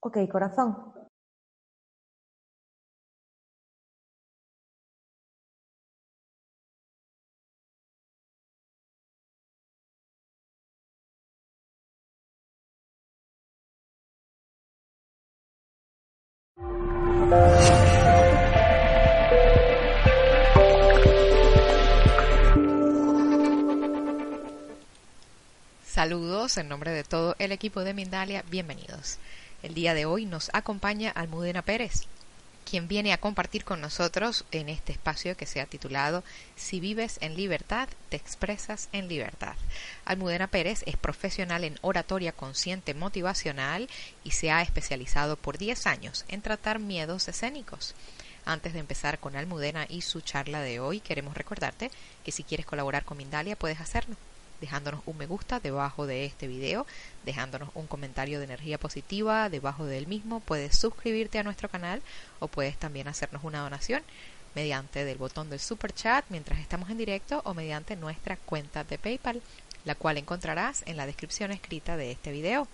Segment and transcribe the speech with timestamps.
[0.00, 0.98] Ok, corazón.
[25.84, 29.18] Saludos en nombre de todo el equipo de Mindalia, bienvenidos.
[29.60, 32.04] El día de hoy nos acompaña Almudena Pérez,
[32.64, 36.22] quien viene a compartir con nosotros en este espacio que se ha titulado
[36.54, 39.56] Si vives en libertad, te expresas en libertad.
[40.04, 43.88] Almudena Pérez es profesional en oratoria consciente motivacional
[44.22, 47.96] y se ha especializado por 10 años en tratar miedos escénicos.
[48.44, 51.90] Antes de empezar con Almudena y su charla de hoy, queremos recordarte
[52.24, 54.14] que si quieres colaborar con Mindalia puedes hacerlo
[54.60, 56.86] dejándonos un me gusta debajo de este video,
[57.24, 60.40] dejándonos un comentario de energía positiva debajo del mismo.
[60.40, 62.02] Puedes suscribirte a nuestro canal
[62.38, 64.02] o puedes también hacernos una donación
[64.54, 68.98] mediante del botón del super chat mientras estamos en directo o mediante nuestra cuenta de
[68.98, 69.42] PayPal,
[69.84, 72.66] la cual encontrarás en la descripción escrita de este video.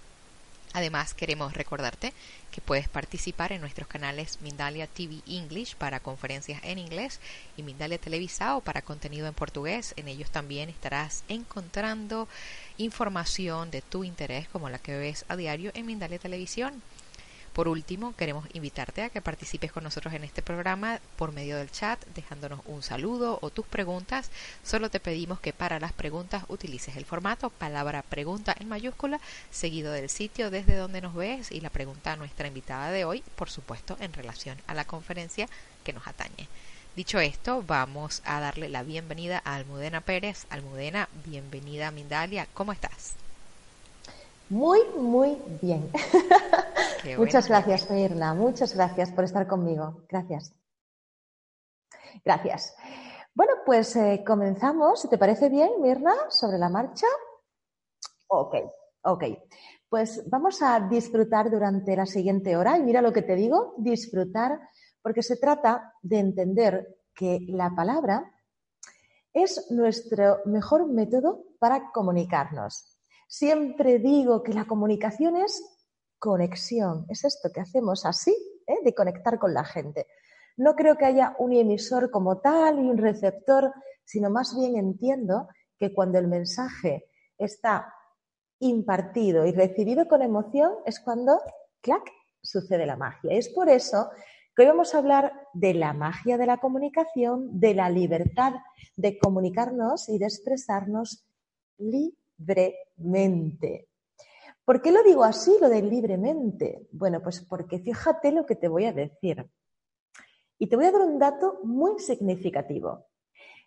[0.75, 2.13] Además, queremos recordarte
[2.51, 7.21] que puedes participar en nuestros canales Mindalia TV English para conferencias en inglés
[7.57, 9.95] y Mindalia Televisao para contenido en portugués.
[9.97, 12.29] En ellos también estarás encontrando
[12.77, 16.83] información de tu interés como la que ves a diario en Mindalia Televisión.
[17.55, 21.71] Por último, queremos invitarte a que participes con nosotros en este programa por medio del
[21.71, 24.33] chat, dejándonos un saludo o tus preguntas.
[24.65, 29.21] Solo te pedimos que para las preguntas utilices el formato palabra pregunta en mayúscula,
[29.53, 33.23] seguido del sitio desde donde nos ves y la pregunta a nuestra invitada de hoy,
[33.37, 35.49] por supuesto, en relación a la conferencia
[35.85, 36.49] que nos atañe.
[36.97, 40.47] Dicho esto, vamos a darle la bienvenida a Almudena Pérez.
[40.51, 42.49] Almudena, bienvenida a Mindalia.
[42.53, 43.15] ¿Cómo estás?
[44.51, 45.91] Muy, muy bien.
[47.19, 48.35] muchas gracias, Mirna.
[48.35, 50.05] Muchas gracias por estar conmigo.
[50.09, 50.55] Gracias.
[52.25, 52.77] Gracias.
[53.35, 55.09] Bueno, pues eh, comenzamos.
[55.09, 57.07] ¿Te parece bien, Mirna, sobre la marcha?
[58.29, 58.55] Ok,
[59.03, 59.25] ok.
[59.89, 62.79] Pues vamos a disfrutar durante la siguiente hora.
[62.79, 64.61] Y mira lo que te digo, disfrutar,
[65.03, 68.31] porque se trata de entender que la palabra
[69.33, 72.94] es nuestro mejor método para comunicarnos.
[73.29, 75.63] Siempre digo que la comunicación es
[76.19, 78.35] conexión, es esto que hacemos así,
[78.67, 78.79] ¿eh?
[78.83, 80.07] de conectar con la gente.
[80.57, 83.73] No creo que haya un emisor como tal y un receptor,
[84.05, 85.49] sino más bien entiendo
[85.79, 87.93] que cuando el mensaje está
[88.61, 91.41] impartido y recibido con emoción es cuando,
[91.81, 92.03] clac,
[92.41, 93.33] sucede la magia.
[93.33, 94.11] es por eso
[94.55, 98.53] que hoy vamos a hablar de la magia de la comunicación, de la libertad
[98.97, 101.27] de comunicarnos y de expresarnos
[101.79, 103.89] libremente libremente.
[104.65, 106.87] ¿Por qué lo digo así, lo de libremente?
[106.93, 109.47] Bueno, pues porque fíjate lo que te voy a decir.
[110.59, 113.09] Y te voy a dar un dato muy significativo.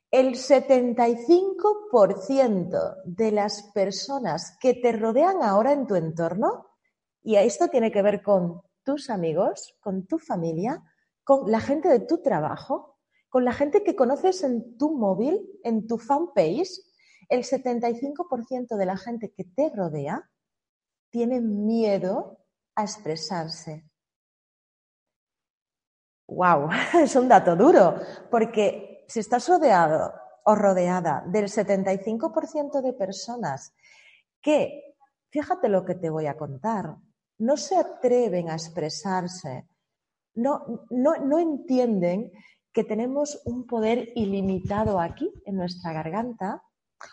[0.10, 6.68] El 75% de las personas que te rodean ahora en tu entorno,
[7.22, 10.82] y esto tiene que ver con tus amigos, con tu familia,
[11.24, 15.86] con la gente de tu trabajo, con la gente que conoces en tu móvil, en
[15.86, 16.87] tu fanpage,
[17.30, 20.30] el 75% de la gente que te rodea
[21.10, 22.40] tiene miedo
[22.76, 23.86] a expresarse.
[26.28, 26.70] ¡Wow!
[27.02, 27.96] Es un dato duro,
[28.30, 33.74] porque si estás rodeado o rodeada del 75% de personas
[34.42, 34.96] que,
[35.30, 36.96] fíjate lo que te voy a contar,
[37.40, 39.68] no se atreven a expresarse,
[40.36, 42.32] no, no, no entienden
[42.72, 46.64] que tenemos un poder ilimitado aquí en nuestra garganta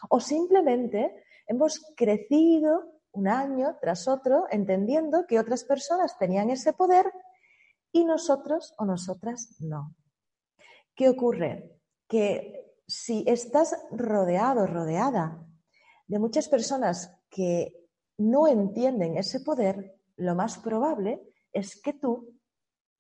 [0.08, 7.06] o simplemente hemos crecido un año tras otro entendiendo que otras personas tenían ese poder
[7.92, 9.94] y nosotros o nosotras no.
[10.94, 11.78] ¿Qué ocurre?
[12.08, 15.46] Que si estás rodeado, rodeada
[16.06, 21.22] de muchas personas que no entienden ese poder, lo más probable
[21.52, 22.34] es que tú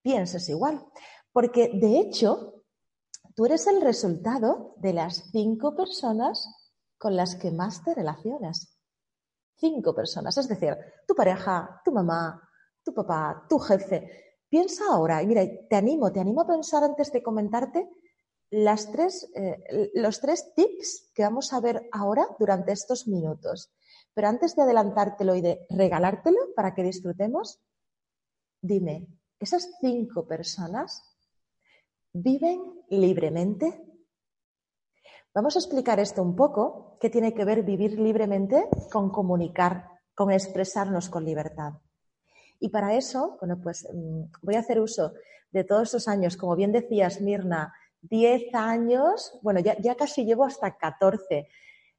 [0.02, 0.84] pienses igual.
[1.32, 2.62] Porque de hecho,
[3.34, 6.48] tú eres el resultado de las cinco personas
[7.04, 8.78] con las que más te relacionas.
[9.56, 10.74] Cinco personas, es decir,
[11.06, 12.40] tu pareja, tu mamá,
[12.82, 14.38] tu papá, tu jefe.
[14.48, 17.90] Piensa ahora, y mira, te animo, te animo a pensar antes de comentarte
[18.48, 23.70] las tres, eh, los tres tips que vamos a ver ahora durante estos minutos.
[24.14, 27.60] Pero antes de adelantártelo y de regalártelo para que disfrutemos,
[28.62, 29.08] dime,
[29.38, 31.04] ¿esas cinco personas
[32.14, 33.93] viven libremente?
[35.34, 40.30] Vamos a explicar esto un poco, qué tiene que ver vivir libremente con comunicar, con
[40.30, 41.72] expresarnos con libertad.
[42.60, 45.12] Y para eso, bueno, pues mm, voy a hacer uso
[45.50, 50.76] de todos esos años, como bien decías, Mirna, 10 años, bueno, ya, casi llevo hasta
[50.76, 51.48] 14, eh,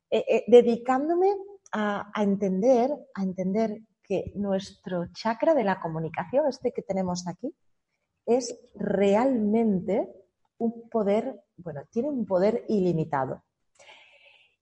[0.10, 1.34] eh, dedicándome
[1.74, 7.54] a, entender, a entender que nuestro chakra de la comunicación, este que tenemos aquí,
[8.26, 10.10] es realmente
[10.58, 13.44] un poder, bueno, tiene un poder ilimitado.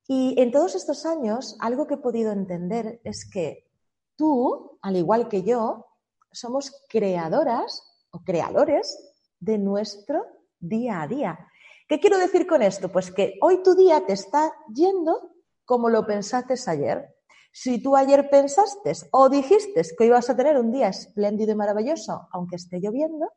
[0.07, 3.69] Y en todos estos años, algo que he podido entender es que
[4.15, 5.85] tú, al igual que yo,
[6.31, 8.97] somos creadoras o creadores
[9.39, 10.25] de nuestro
[10.59, 11.47] día a día.
[11.87, 12.91] ¿Qué quiero decir con esto?
[12.91, 15.31] Pues que hoy tu día te está yendo
[15.65, 17.13] como lo pensaste ayer.
[17.51, 22.27] Si tú ayer pensaste o dijiste que ibas a tener un día espléndido y maravilloso,
[22.31, 23.31] aunque esté lloviendo,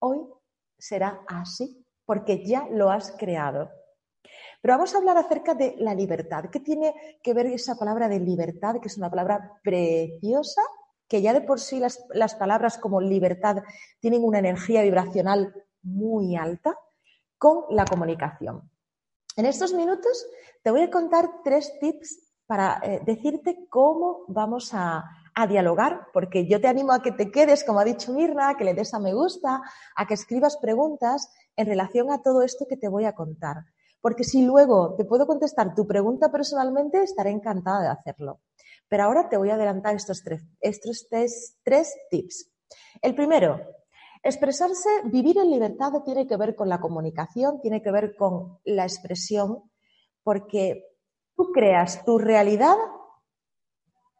[0.00, 0.20] hoy
[0.78, 1.77] será así,
[2.08, 3.70] porque ya lo has creado.
[4.62, 6.46] Pero vamos a hablar acerca de la libertad.
[6.50, 10.62] ¿Qué tiene que ver esa palabra de libertad, que es una palabra preciosa,
[11.06, 13.58] que ya de por sí las, palabras como libertad
[14.00, 15.52] tienen una energía vibracional
[15.82, 16.78] muy alta,
[17.36, 18.70] con la comunicación?
[19.36, 20.26] En estos minutos
[20.62, 25.04] te voy a contar tres tips para eh, decirte cómo vamos a,
[25.34, 28.64] a dialogar, porque yo te animo a que te quedes, como ha dicho Mirna, que
[28.64, 29.60] le des a me gusta,
[29.94, 33.56] a que escribas preguntas en relación a todo esto que te voy a contar.
[34.00, 38.40] Porque si luego te puedo contestar tu pregunta personalmente, estaré encantada de hacerlo.
[38.88, 41.56] Pero ahora te voy a adelantar estos tres, estos tres,
[42.10, 42.52] tips.
[43.02, 43.60] El primero,
[44.22, 48.84] expresarse, vivir en libertad tiene que ver con la comunicación, tiene que ver con la
[48.84, 49.68] expresión,
[50.22, 50.96] porque
[51.36, 52.76] tú creas tu realidad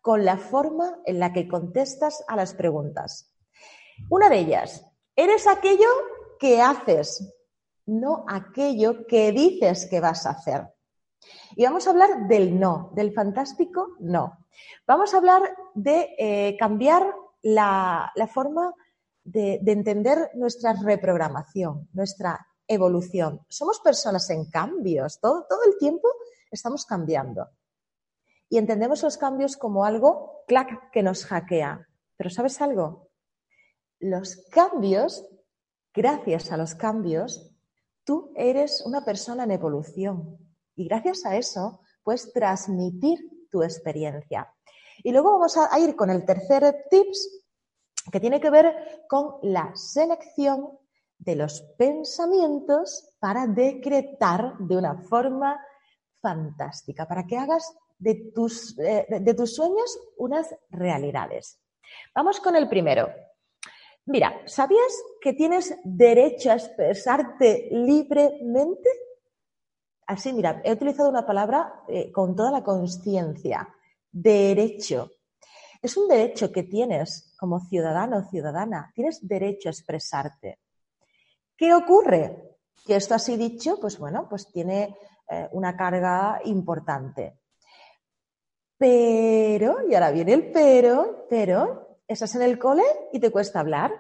[0.02, 3.32] con la forma en la que contestas a las preguntas.
[4.10, 4.84] Una de ellas,
[5.14, 5.88] eres aquello
[6.38, 7.34] que haces,
[7.86, 10.68] no aquello que dices que vas a hacer.
[11.56, 14.46] Y vamos a hablar del no, del fantástico no.
[14.86, 15.42] Vamos a hablar
[15.74, 17.06] de eh, cambiar
[17.42, 18.72] la, forma
[19.24, 23.40] de, entender nuestra reprogramación, nuestra evolución.
[23.48, 26.08] Somos personas en cambios, todo, todo el tiempo
[26.50, 27.48] estamos cambiando.
[28.48, 31.86] Y entendemos los cambios como algo, clac, que nos hackea.
[32.16, 33.10] Pero ¿sabes algo?
[34.00, 35.26] Los cambios,
[35.98, 37.52] gracias a los cambios,
[38.08, 40.38] Tú eres una persona en evolución
[40.74, 43.18] y gracias a eso puedes transmitir
[43.50, 44.50] tu experiencia.
[45.04, 47.44] Y luego vamos a ir con el tercer tips
[48.10, 50.70] que tiene que ver con la selección
[51.18, 55.60] de los pensamientos para decretar de una forma
[56.22, 61.60] fantástica, para que hagas de tus, eh, de tus sueños unas realidades.
[62.14, 63.10] Vamos con el primero.
[64.08, 64.90] Mira, ¿sabías
[65.20, 68.88] que tienes derecho a expresarte libremente?
[70.06, 73.68] Así, mira, he utilizado una palabra eh, con toda la conciencia,
[74.10, 75.10] derecho.
[75.82, 80.60] Es un derecho que tienes como ciudadano o ciudadana, tienes derecho a expresarte.
[81.54, 82.56] ¿Qué ocurre?
[82.86, 84.96] Que esto así dicho, pues bueno, pues tiene
[85.28, 87.40] eh, una carga importante.
[88.78, 92.82] Pero, y ahora viene el pero, pero, estás en el cole
[93.12, 93.92] y te cuesta hablar.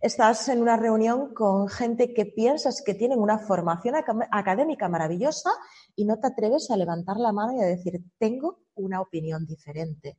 [0.00, 3.94] Estás en una reunión con gente que piensas que tienen una formación
[4.30, 5.50] académica maravillosa
[5.94, 10.18] y no te atreves a levantar la mano y a decir, tengo una opinión diferente.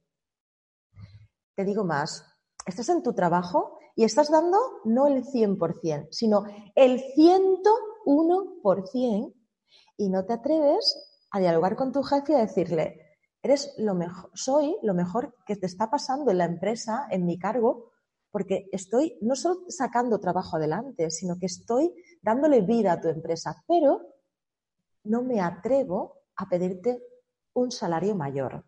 [1.53, 2.25] Te digo más,
[2.65, 9.33] estás en tu trabajo y estás dando no el 100%, sino el 101%
[9.97, 13.04] y no te atreves a dialogar con tu jefe y a decirle,
[13.45, 17.37] eres lo mejor, soy lo mejor que te está pasando en la empresa, en mi
[17.37, 17.91] cargo,
[18.31, 23.63] porque estoy no solo sacando trabajo adelante, sino que estoy dándole vida a tu empresa,
[23.67, 24.01] pero
[25.03, 27.03] no me atrevo a pedirte
[27.53, 28.65] un salario mayor.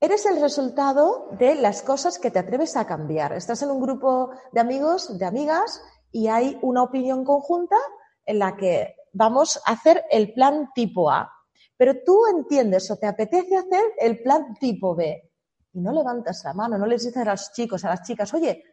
[0.00, 3.32] Eres el resultado de las cosas que te atreves a cambiar.
[3.32, 5.82] Estás en un grupo de amigos, de amigas,
[6.12, 7.76] y hay una opinión conjunta
[8.24, 11.32] en la que vamos a hacer el plan tipo A.
[11.76, 15.30] Pero tú entiendes o te apetece hacer el plan tipo B
[15.72, 18.64] y no levantas la mano, no les dices a los chicos, a las chicas, oye,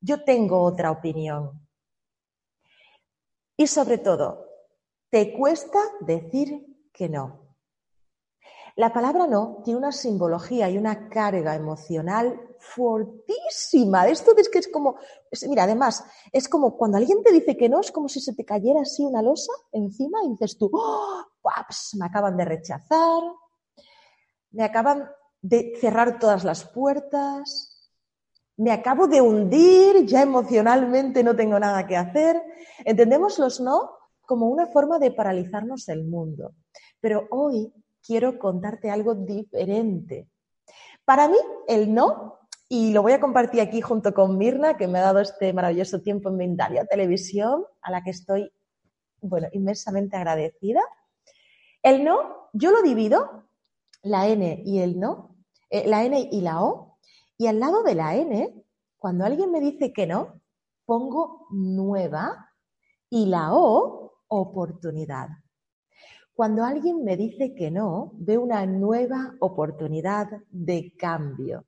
[0.00, 1.66] yo tengo otra opinión.
[3.56, 4.48] Y sobre todo,
[5.08, 7.56] te cuesta decir que no.
[8.76, 14.08] La palabra no tiene una simbología y una carga emocional fortísima.
[14.08, 14.96] Esto es que es como,
[15.48, 18.44] mira, además, es como cuando alguien te dice que no, es como si se te
[18.44, 21.24] cayera así una losa encima y dices tú, ¡Oh,
[21.98, 23.22] me acaban de rechazar,
[24.52, 27.90] me acaban de cerrar todas las puertas,
[28.56, 32.40] me acabo de hundir, ya emocionalmente no tengo nada que hacer.
[32.84, 33.90] Entendemos los no
[34.24, 36.54] como una forma de paralizarnos el mundo.
[37.00, 37.72] Pero hoy
[38.06, 40.28] quiero contarte algo diferente.
[41.04, 42.41] Para mí, el no
[42.74, 46.00] y lo voy a compartir aquí junto con Mirna, que me ha dado este maravilloso
[46.00, 48.50] tiempo en Mindalia Televisión, a la que estoy,
[49.20, 50.80] bueno, inmensamente agradecida.
[51.82, 53.44] El no, yo lo divido,
[54.02, 55.36] la N y el no,
[55.68, 56.96] eh, la N y la O,
[57.36, 58.64] y al lado de la N,
[58.96, 60.40] cuando alguien me dice que no,
[60.86, 62.54] pongo nueva
[63.10, 65.28] y la O, oportunidad.
[66.32, 71.66] Cuando alguien me dice que no, veo una nueva oportunidad de cambio.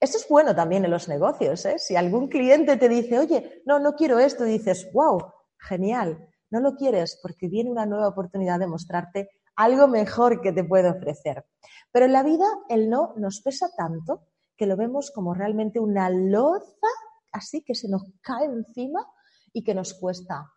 [0.00, 1.64] Esto es bueno también en los negocios.
[1.66, 1.78] ¿eh?
[1.78, 5.20] Si algún cliente te dice, oye, no, no quiero esto, dices, wow,
[5.58, 10.64] genial, no lo quieres porque viene una nueva oportunidad de mostrarte algo mejor que te
[10.64, 11.44] puede ofrecer.
[11.92, 14.26] Pero en la vida el no nos pesa tanto
[14.56, 16.88] que lo vemos como realmente una loza
[17.32, 19.06] así que se nos cae encima
[19.52, 20.50] y que nos cuesta.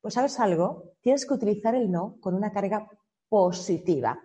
[0.00, 2.88] Pues sabes algo, tienes que utilizar el no con una carga
[3.28, 4.18] positiva.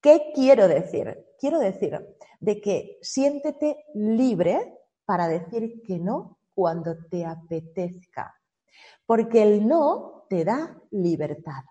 [0.00, 1.24] ¿Qué quiero decir?
[1.40, 1.98] Quiero decir
[2.38, 8.34] de que siéntete libre para decir que no cuando te apetezca,
[9.06, 11.62] porque el no te da libertad.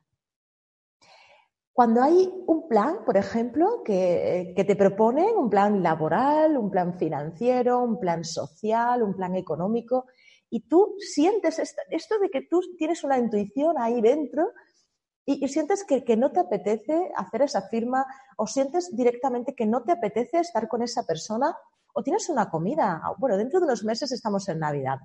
[1.71, 7.83] Cuando hay un plan, por ejemplo, que, te proponen, un plan laboral, un plan financiero,
[7.83, 10.07] un plan social, un plan económico,
[10.49, 14.51] y tú sientes esto de que tú tienes una intuición ahí dentro
[15.31, 18.03] y, sientes que, no te apetece hacer esa firma
[18.36, 21.55] o sientes directamente que no te apetece estar con esa persona
[21.93, 23.00] o tienes una comida.
[23.19, 24.98] Bueno, dentro de unos meses estamos en Navidad.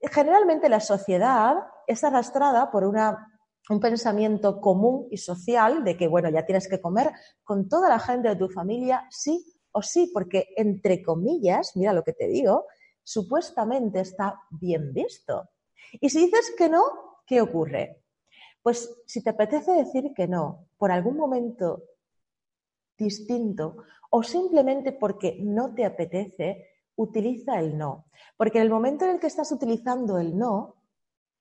[0.00, 1.56] Generalmente la sociedad
[1.88, 3.30] es arrastrada por una
[3.70, 7.10] un pensamiento común y social de que, bueno, ya tienes que comer
[7.42, 12.04] con toda la gente de tu familia, sí o sí, porque entre comillas, mira lo
[12.04, 12.66] que te digo,
[13.02, 15.48] supuestamente está bien visto.
[15.92, 16.82] Y si dices que no,
[17.26, 18.03] ¿qué ocurre?
[18.64, 21.84] Pues si te apetece decir que no por algún momento
[22.96, 23.76] distinto
[24.08, 26.66] o simplemente porque no te apetece,
[26.96, 28.06] utiliza el no.
[28.38, 30.76] Porque en el momento en el que estás utilizando el no,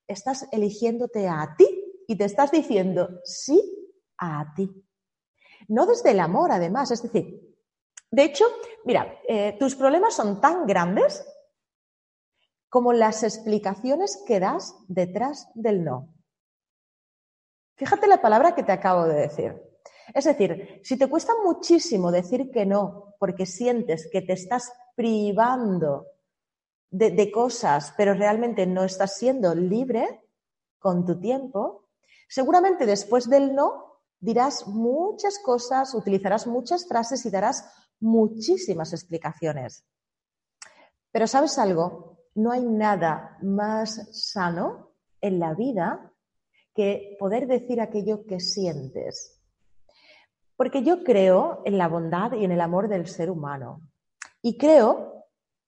[0.06, 4.70] estás eligiéndote a ti y te estás diciendo sí a ti.
[5.70, 6.92] No desde el amor, además.
[6.92, 7.56] Es decir,
[8.12, 8.44] de hecho,
[8.84, 11.26] mira, eh, tus problemas son tan grandes
[12.68, 16.14] como las explicaciones que das detrás del no.
[17.76, 19.62] Fíjate la palabra que te acabo de decir.
[20.14, 26.08] Es decir, si te cuesta muchísimo decir que no porque sientes que te estás privando
[26.90, 30.22] de cosas, pero realmente no estás siendo libre
[30.78, 31.84] con tu tiempo,
[32.34, 37.64] Seguramente después del no dirás muchas cosas, utilizarás muchas frases y darás
[38.00, 39.86] muchísimas explicaciones.
[41.12, 46.12] Pero sabes algo, no hay nada más sano en la vida
[46.74, 49.42] que poder decir aquello que sientes.
[50.56, 53.82] Porque yo creo en la bondad y en el amor del ser humano.
[54.42, 55.26] Y creo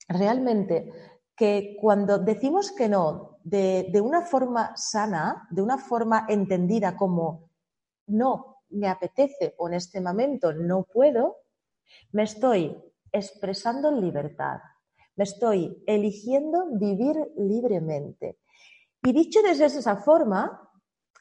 [0.08, 0.92] realmente
[1.36, 7.50] que cuando decimos que no de, una forma sana, de una forma entendida como
[8.08, 11.38] no me apetece o en este momento no puedo,
[12.12, 12.76] me estoy
[13.12, 14.60] expresando en libertad,
[15.16, 18.40] me estoy eligiendo vivir libremente.
[19.04, 20.66] Y dicho desde esa forma,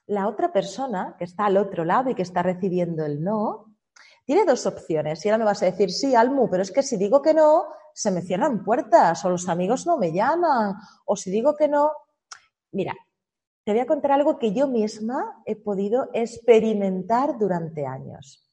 [0.06, 3.76] la otra persona que está al otro lado y que está recibiendo el no,
[4.25, 5.25] tiene dos opciones.
[5.25, 7.64] Y ahora me vas a decir, sí, Almu, pero es que si digo que no,
[7.92, 10.75] se me cierran puertas o los amigos no me llaman.
[11.04, 11.90] O si digo que no,
[12.75, 12.92] Mira,
[13.64, 18.50] te voy a contar algo que yo misma he podido experimentar durante años.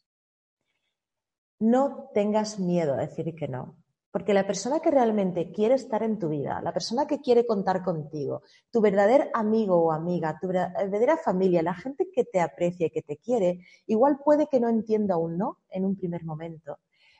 [1.59, 3.80] No tengas miedo a decir que no,
[4.11, 7.81] porque la persona que realmente quiere estar en tu vida, la persona que quiere contar
[7.81, 12.89] contigo, tu verdadero amigo o amiga, tu verdadera familia, la gente que te aprecia y
[12.89, 16.79] que te quiere, igual puede que no entienda un no en un primer momento,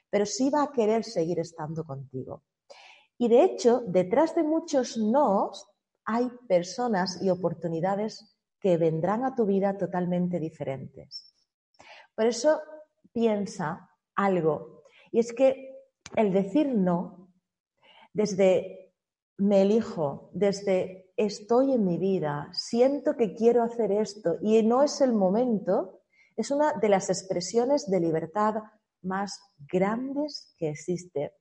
[0.10, 2.44] pero sí va a querer seguir estando contigo.
[3.18, 5.68] Y de hecho, detrás de muchos nos
[6.04, 11.34] hay personas y oportunidades que vendrán a tu vida totalmente diferentes.
[12.14, 12.60] Por eso
[13.14, 15.71] piensa algo, y es que
[16.16, 17.30] el decir no,
[18.14, 18.94] desde
[19.38, 25.02] me elijo, desde estoy en mi vida, siento que quiero hacer esto y no es
[25.02, 26.02] el momento,
[26.36, 28.56] es una de las expresiones de libertad
[29.02, 29.40] más
[29.72, 31.34] grandes que existe.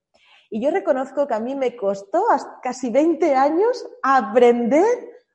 [0.50, 2.24] Y yo reconozco que a mí me costó
[2.62, 4.84] casi 20 años aprender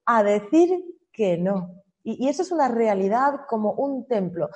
[0.05, 1.83] a decir que no.
[2.03, 4.49] Y, eso es una realidad como un templo.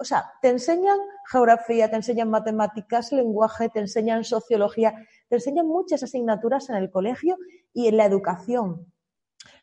[0.00, 0.98] O sea, te enseñan
[1.30, 4.94] geografía, te enseñan matemáticas, lenguaje, te enseñan sociología,
[5.28, 7.36] te enseñan muchas asignaturas en el colegio
[7.74, 8.92] y en la educación.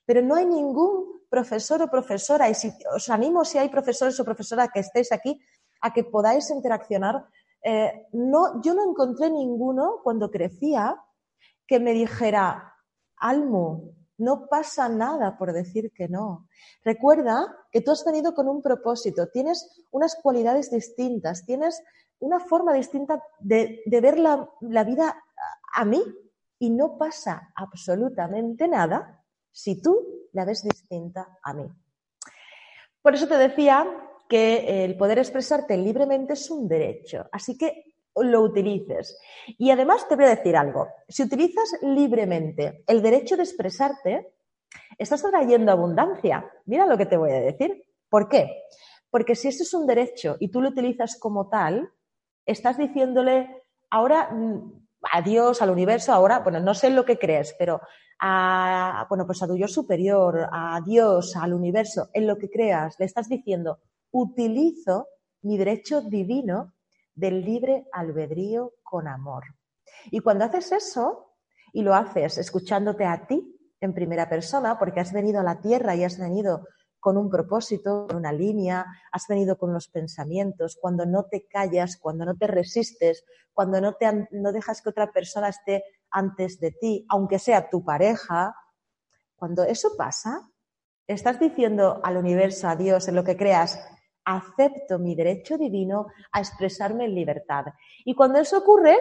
[0.06, 2.53] Pero no hay ningún profesor o profesora, y
[2.96, 5.41] os animo si hay profesores o profesoras que estéis aquí,
[5.82, 7.25] a que podáis interaccionar
[7.63, 10.96] eh, no, yo no encontré ninguno cuando crecía
[11.67, 12.75] que me dijera,
[13.17, 16.47] Almu, no pasa nada por decir que no.
[16.83, 21.81] Recuerda que tú has venido con un propósito, tienes unas cualidades distintas, tienes
[22.19, 25.24] una forma distinta de, ver la, la vida
[25.74, 26.03] a mí
[26.59, 31.67] y no pasa absolutamente nada si tú la ves distinta a mí.
[33.01, 33.86] Por eso te decía
[34.27, 39.19] que el poder expresarte libremente es un derecho, así que lo utilices.
[39.57, 40.88] Y además te voy a decir algo.
[41.07, 44.33] Si utilizas libremente el derecho de expresarte,
[44.97, 46.50] estás atrayendo abundancia.
[46.65, 47.83] Mira lo que te voy a decir.
[48.09, 48.50] ¿Por qué?
[49.09, 51.89] Porque si ese es un derecho y tú lo utilizas como tal,
[52.45, 57.81] estás diciéndole ahora mm, adiós al universo, ahora, bueno, no sé lo que crees, pero
[58.19, 62.95] a, bueno, pues a tu yo superior, a Dios, al universo, en lo que creas,
[63.00, 63.79] le estás diciendo,
[64.12, 65.07] utilizo
[65.43, 66.74] mi derecho divino
[67.17, 69.43] del libre albedrío con amor.
[70.12, 71.33] Y cuando haces eso,
[71.74, 75.95] y lo haces escuchándote a ti en primera persona, porque has venido a la tierra
[75.95, 76.65] y has venido
[77.00, 81.97] con un propósito, con una línea, has venido con los pensamientos, cuando no te callas,
[81.97, 86.71] cuando no te resistes, cuando no, te, no dejas que otra persona esté antes de
[86.71, 88.55] ti, aunque sea tu pareja,
[89.36, 90.50] cuando eso pasa,
[91.07, 93.79] estás diciendo al universo, a Dios, en lo que creas,
[94.27, 97.65] acepto mi derecho divino a expresarme en libertad.
[98.03, 98.98] Y cuando eso ocurre,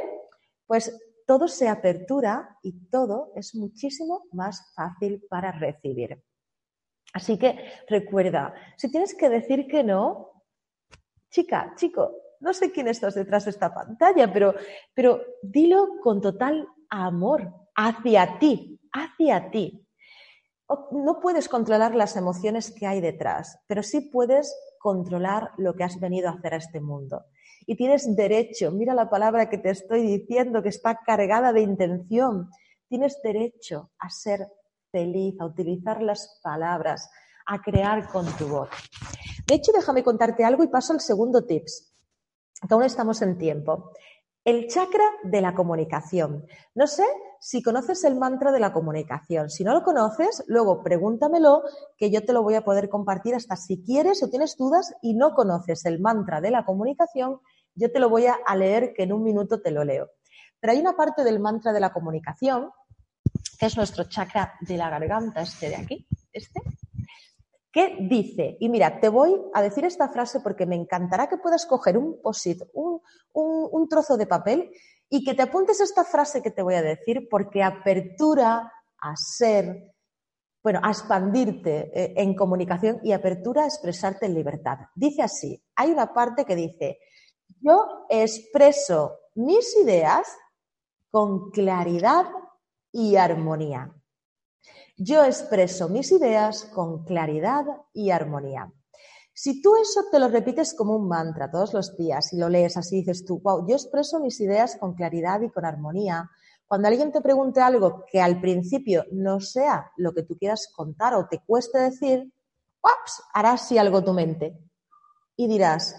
[0.67, 6.23] pues todo se apertura y todo es muchísimo más fácil para recibir.
[7.13, 10.45] Así que recuerda, si tienes que decir que no,
[11.31, 14.55] chica, chico, no sé quién estás detrás de esta pantalla, pero,
[14.95, 19.86] pero dilo con total amor hacia ti, hacia ti.
[20.91, 26.01] No puedes controlar las emociones que hay detrás, pero sí puedes controlar lo que has
[26.01, 27.25] venido a hacer a este mundo.
[27.67, 32.51] Y tienes derecho, mira la palabra que te estoy diciendo, que está cargada de intención,
[32.89, 34.47] tienes derecho a ser
[34.91, 37.11] feliz, a utilizar las palabras,
[37.47, 38.69] a crear con tu voz.
[39.47, 41.93] De hecho, déjame contarte algo y paso al segundo tips,
[42.67, 43.93] que aún estamos en tiempo.
[44.47, 46.47] El chakra de la comunicación.
[46.77, 47.03] No sé
[47.41, 49.51] si conoces el mantra de la comunicación.
[49.51, 51.65] Si no lo conoces, luego pregúntamelo,
[51.97, 55.15] que yo te lo voy a poder compartir hasta si quieres o tienes dudas y
[55.15, 57.41] no conoces el mantra de la comunicación,
[57.75, 60.11] yo te lo voy a leer que en un minuto te lo leo.
[60.61, 62.71] Pero hay una parte del mantra de la comunicación,
[63.59, 66.61] que es nuestro chakra de la garganta, este de aquí, este,
[67.77, 71.67] que dice, y mira, te voy a decir esta frase porque me encantará que puedas
[71.67, 73.03] coger un posit, un,
[73.35, 74.71] un, trozo de papel
[75.11, 79.93] y que te apuntes esta frase que te voy a decir porque apertura a ser,
[80.63, 84.79] bueno, a expandirte eh, en comunicación y apertura a expresarte en libertad.
[84.95, 86.99] Dice así, hay una parte que dice,
[87.61, 90.27] yo expreso mis ideas
[91.11, 92.25] con claridad
[92.91, 93.95] y armonía.
[94.97, 98.73] Yo expreso mis ideas con claridad y armonía.
[99.39, 102.79] Si tú eso te lo repites como un mantra todos los días y lo lees
[102.79, 106.31] así, dices tú, wow, yo expreso mis ideas con claridad y con armonía.
[106.67, 111.15] Cuando alguien te pregunte algo que al principio no sea lo que tú quieras contar
[111.15, 112.33] o te cueste decir,
[112.83, 114.59] ups, harás sí algo tu mente.
[115.37, 115.95] Y dirás,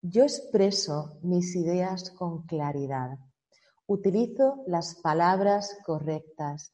[0.00, 3.18] yo expreso mis ideas con claridad.
[3.86, 6.72] Utilizo las palabras correctas.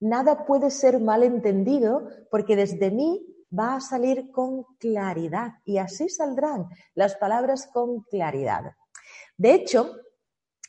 [0.00, 6.08] Nada puede ser mal entendido porque desde mí va a salir con claridad y así
[6.08, 8.72] saldrán las palabras con claridad.
[9.36, 9.96] De hecho,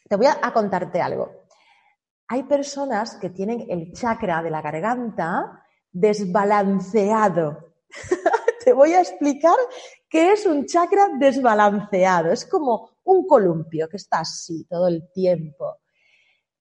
[0.07, 1.45] te voy a, contarte algo.
[2.27, 7.73] Hay personas que tienen el chakra de la garganta desbalanceado.
[8.63, 9.55] te voy a explicar
[10.09, 12.31] qué es un chakra desbalanceado.
[12.31, 15.77] Es como un columpio que está así todo el tiempo.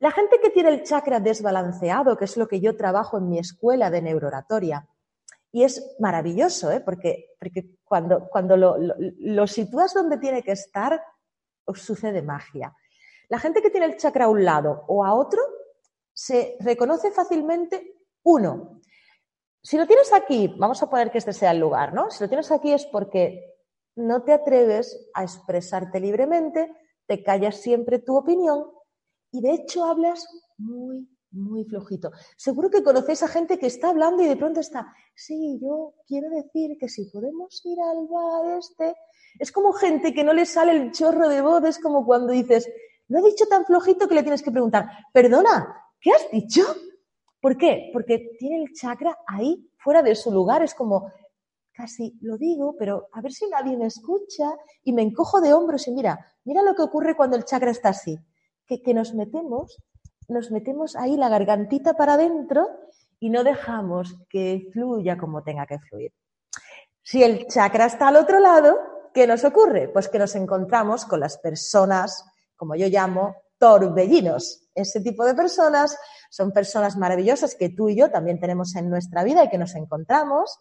[0.04, 3.38] La gente que tiene el chakra desbalanceado, que es lo que yo trabajo en mi
[3.38, 4.86] escuela de neurooratoria,
[5.50, 6.80] y es maravilloso, ¿eh?
[6.80, 7.38] porque,
[7.82, 11.02] cuando, cuando lo, sitúas donde tiene que estar,
[11.72, 12.76] sucede magia.
[13.30, 15.40] La gente que tiene el chakra a un lado o a otro
[16.12, 18.82] se reconoce fácilmente uno.
[19.62, 22.10] Si lo tienes aquí, vamos a poner que este sea el lugar, ¿no?
[22.10, 23.54] Si lo tienes aquí es porque
[23.96, 26.70] no te atreves a expresarte libremente,
[27.06, 28.66] te callas siempre tu opinión
[29.34, 32.12] y de hecho hablas muy, muy flojito.
[32.36, 36.30] Seguro que conocéis a gente que está hablando y de pronto está, sí, yo quiero
[36.30, 38.94] decir que si podemos ir al bar este.
[39.40, 42.70] Es como gente que no le sale el chorro de voz, es como cuando dices,
[43.08, 46.62] lo he dicho tan flojito que le tienes que preguntar, perdona, ¿qué has dicho?
[47.40, 47.90] ¿Por qué?
[47.92, 51.10] Porque tiene el chakra ahí, fuera de su lugar, es como,
[51.72, 55.88] casi lo digo, pero a ver si nadie me escucha y me encojo de hombros
[55.88, 58.16] y mira, mira lo que ocurre cuando el chakra está así,
[58.66, 59.82] que, nos metemos,
[60.28, 62.68] nos metemos ahí la gargantita para adentro
[63.20, 66.12] y no dejamos que fluya como tenga que fluir.
[67.02, 68.78] Si el chakra está al otro lado,
[69.12, 69.88] ¿qué nos ocurre?
[69.88, 72.24] Pues que nos encontramos con las personas,
[72.56, 74.68] como yo llamo, torbellinos.
[74.74, 75.96] Ese tipo de personas
[76.30, 79.74] son personas maravillosas que tú y yo también tenemos en nuestra vida y que nos
[79.74, 80.58] encontramos,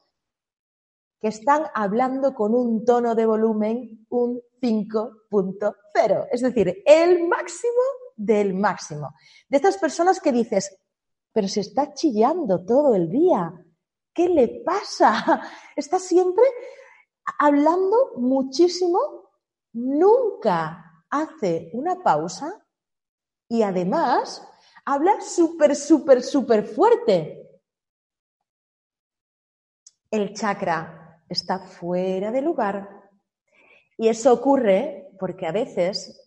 [1.20, 7.82] que están hablando con un tono de volumen un 5.0, es decir, el máximo
[8.16, 9.14] del máximo.
[9.50, 10.80] De estas personas que dices,
[11.34, 13.52] pero se está chillando todo el día,
[14.14, 15.42] ¿qué le pasa?
[15.76, 16.46] Está siempre
[17.40, 19.00] hablando muchísimo,
[19.74, 22.66] nunca hace una pausa
[23.50, 24.48] y además
[24.86, 27.40] habla súper, súper, súper fuerte.
[30.12, 33.03] El chakra está fuera de lugar
[33.98, 36.20] y eso ocurre porque a veces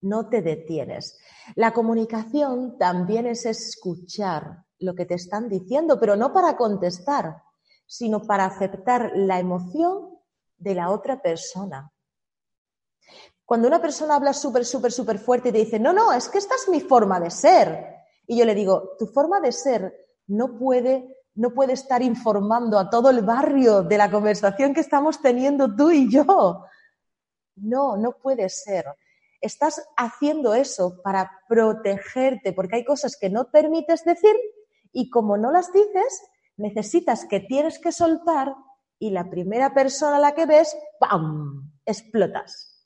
[0.00, 1.18] no te detienes.
[1.54, 7.42] La comunicación también es escuchar lo que te están diciendo, pero no para contestar,
[7.86, 10.18] sino para aceptar la emoción
[10.58, 11.90] de la otra persona.
[13.44, 16.38] Cuando una persona habla súper, súper, súper fuerte y te dice, no, no, es que
[16.38, 17.96] esta es mi forma de ser.
[18.26, 19.94] Y yo le digo, tu forma de ser
[20.26, 25.22] no puede, no puede estar informando a todo el barrio de la conversación que estamos
[25.22, 26.64] teniendo tú y yo.
[27.56, 28.86] No, no puede ser.
[29.40, 34.34] Estás haciendo eso para protegerte, porque hay cosas que no permites decir
[34.92, 36.22] y como no las dices,
[36.56, 38.54] necesitas que tienes que soltar
[38.98, 42.82] y la primera persona a la que ves, ¡pam!, explotas.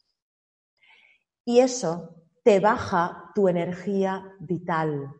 [1.44, 5.12] Y eso te baja tu energía vital.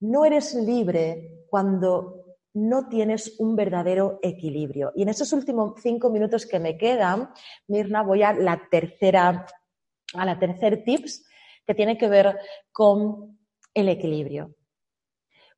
[0.00, 2.23] No eres libre cuando
[2.54, 4.92] no tienes un verdadero equilibrio.
[4.94, 7.30] Y en esos últimos cinco minutos que me quedan,
[7.66, 9.46] Mirna, voy a la tercera,
[10.14, 11.26] a la tercer tips
[11.66, 12.38] que tiene que ver
[12.72, 13.38] con
[13.74, 14.54] el equilibrio.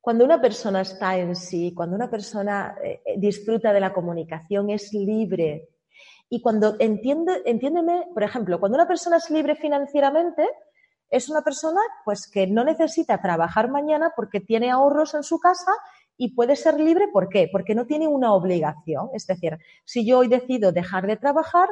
[0.01, 4.93] Cuando una persona está en sí, cuando una persona eh, disfruta de la comunicación, es
[4.93, 5.69] libre
[6.29, 10.49] y cuando entiende, entiéndeme, por ejemplo, cuando una persona es libre financieramente,
[11.09, 15.71] es una persona pues que no necesita trabajar mañana porque tiene ahorros en su casa
[16.17, 17.49] y puede ser libre, ¿por qué?
[17.51, 19.11] Porque no tiene una obligación.
[19.13, 21.69] Es decir, si yo hoy decido dejar de trabajar,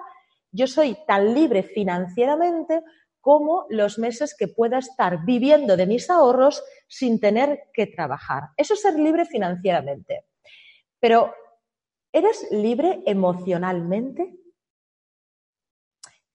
[0.52, 2.82] yo soy tan libre financieramente
[3.20, 8.50] como los meses que pueda estar viviendo de mis ahorros sin tener que trabajar.
[8.56, 10.26] Eso es ser libre financieramente.
[11.00, 11.34] Pero,
[12.12, 14.36] ¿eres libre emocionalmente?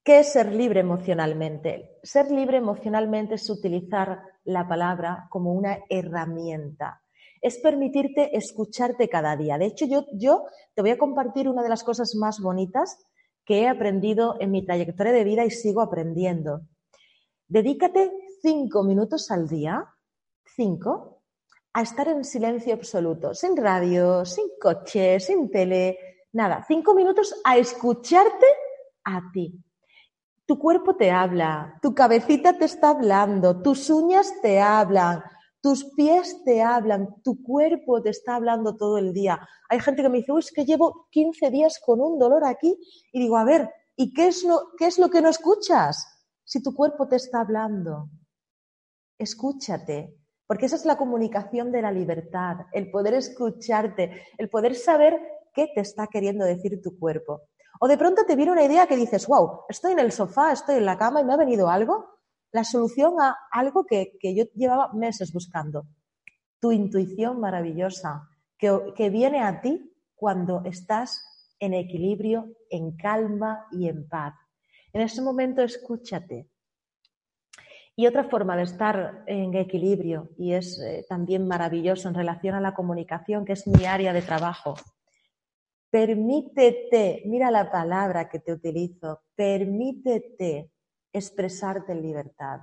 [0.03, 1.99] ¿Qué es ser libre emocionalmente?
[2.01, 7.03] Ser libre emocionalmente es utilizar la palabra como una herramienta.
[7.41, 9.57] Es permitirte escucharte cada día.
[9.57, 12.97] De hecho, yo, yo te voy a compartir una de las cosas más bonitas
[13.45, 16.61] que he aprendido en mi trayectoria de vida y sigo aprendiendo.
[17.47, 19.87] Dedícate cinco minutos al día,
[20.45, 21.23] cinco,
[21.73, 25.97] a estar en silencio absoluto, sin radio, sin coche, sin tele,
[26.33, 26.63] nada.
[26.67, 28.45] Cinco minutos a escucharte
[29.03, 29.59] a ti.
[30.45, 35.23] Tu cuerpo te habla, tu cabecita te está hablando, tus uñas te hablan,
[35.61, 39.39] tus pies te hablan, tu cuerpo te está hablando todo el día.
[39.69, 42.77] Hay gente que me dice, Uy, es que llevo 15 días con un dolor aquí
[43.11, 46.07] y digo, a ver, ¿y qué es lo, qué es lo que no escuchas?
[46.45, 48.09] Si tu cuerpo te está hablando,
[49.17, 50.15] escúchate,
[50.47, 55.19] porque esa es la comunicación de la libertad, el poder escucharte, el poder saber
[55.53, 57.41] qué te está queriendo decir tu cuerpo.
[57.81, 60.77] O de pronto te viene una idea que dices, wow, estoy en el sofá, estoy
[60.77, 62.18] en la cama y me ha venido algo,
[62.51, 65.85] la solución a algo que, yo llevaba meses buscando.
[66.59, 71.23] Tu intuición maravillosa, que, que viene a ti cuando estás
[71.59, 74.33] en equilibrio, en calma y en paz.
[74.93, 76.49] En ese momento escúchate.
[77.95, 82.61] Y otra forma de estar en equilibrio, y es eh, también maravilloso en relación a
[82.61, 84.75] la comunicación, que es mi área de trabajo,
[85.89, 90.69] Permítete, mira la palabra que te utilizo, permítete
[91.13, 92.59] expresarte en libertad.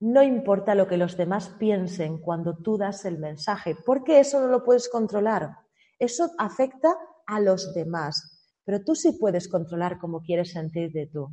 [0.00, 4.48] No importa lo que los demás piensen cuando tú das el mensaje, porque eso no
[4.48, 5.56] lo puedes controlar.
[5.98, 6.94] Eso afecta
[7.26, 11.28] a los demás, pero tú sí puedes controlar cómo quieres sentirte tú.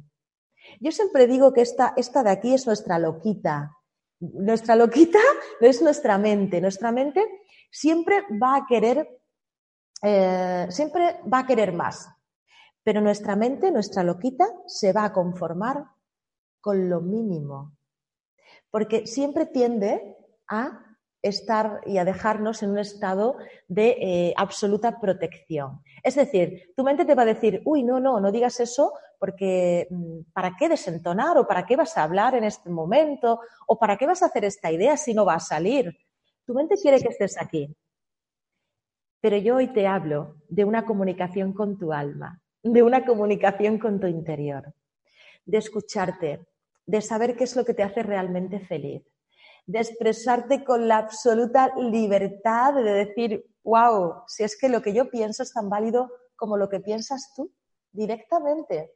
[0.80, 3.76] Yo siempre digo que esta, esta de aquí es nuestra loquita.
[4.20, 5.20] Nuestra loquita
[5.62, 6.62] no es nuestra mente.
[6.62, 7.26] Nuestra mente
[7.70, 9.20] siempre va a querer
[10.06, 12.10] eh, siempre va a querer más.
[12.84, 15.86] Pero nuestra mente, nuestra loquita, se va a conformar
[16.60, 17.78] con lo mínimo.
[18.70, 20.18] Porque siempre tiende
[20.48, 20.84] a
[21.24, 23.38] estar y a dejarnos en un estado
[23.70, 25.82] de eh, absoluta protección.
[26.04, 29.88] Es decir, tu mente te va a decir, uy, no, no, no digas eso porque
[29.90, 33.98] mm, ¿para qué desentonar o para qué vas a hablar en este momento o para
[33.98, 35.98] qué vas a hacer esta idea si no va a salir?
[36.46, 37.74] Tu mente quiere que estés aquí.
[39.22, 44.00] Pero yo hoy te hablo de una comunicación con tu alma, de una comunicación con
[44.00, 44.74] tu interior,
[45.46, 46.48] de escucharte,
[46.86, 49.04] de saber qué es lo que te hace realmente feliz,
[49.66, 55.10] de expresarte con la absoluta libertad de decir, wow, si es que lo que yo
[55.10, 57.52] pienso es tan válido como lo que piensas tú,
[57.92, 58.94] directamente.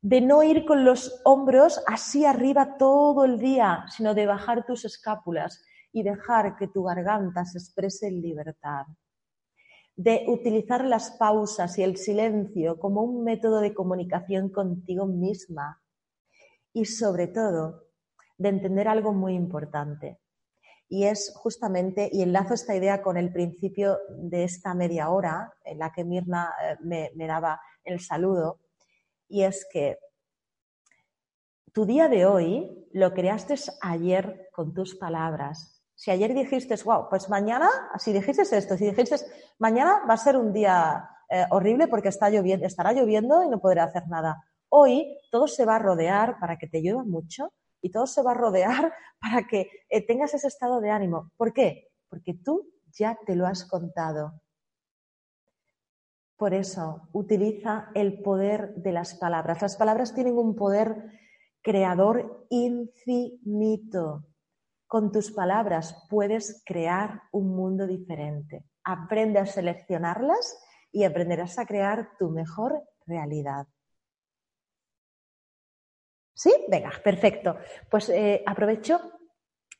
[0.00, 4.84] De no ir con los hombros así arriba todo el día, sino de bajar tus
[4.84, 8.86] escápulas y dejar que tu garganta se exprese en libertad.
[9.96, 15.82] De utilizar las pausas y el silencio como un método de comunicación contigo misma.
[16.72, 17.86] Y sobre todo,
[18.38, 20.20] de entender algo muy importante.
[20.88, 25.78] Y es justamente, y enlazo esta idea con el principio de esta media hora en
[25.78, 28.60] la que Mirna eh, me, me daba el saludo,
[29.28, 29.98] y es que
[31.72, 35.75] tu día de hoy lo creaste ayer con tus palabras.
[35.96, 39.16] Si ayer dijiste, wow, pues mañana, si dijiste esto, si dijiste,
[39.58, 43.58] mañana va a ser un día eh, horrible porque está lloviendo, estará lloviendo y no
[43.60, 44.44] podré hacer nada.
[44.68, 48.32] Hoy todo se va a rodear para que te llueva mucho y todo se va
[48.32, 51.30] a rodear para que eh, tengas ese estado de ánimo.
[51.38, 51.88] ¿Por qué?
[52.10, 54.42] Porque tú ya te lo has contado.
[56.36, 59.62] Por eso, utiliza el poder de las palabras.
[59.62, 61.10] Las palabras tienen un poder
[61.62, 64.26] creador infinito.
[64.86, 68.64] Con tus palabras puedes crear un mundo diferente.
[68.84, 70.58] Aprende a seleccionarlas
[70.92, 73.66] y aprenderás a crear tu mejor realidad.
[76.34, 76.52] ¿Sí?
[76.68, 77.56] Venga, perfecto.
[77.90, 79.00] Pues eh, aprovecho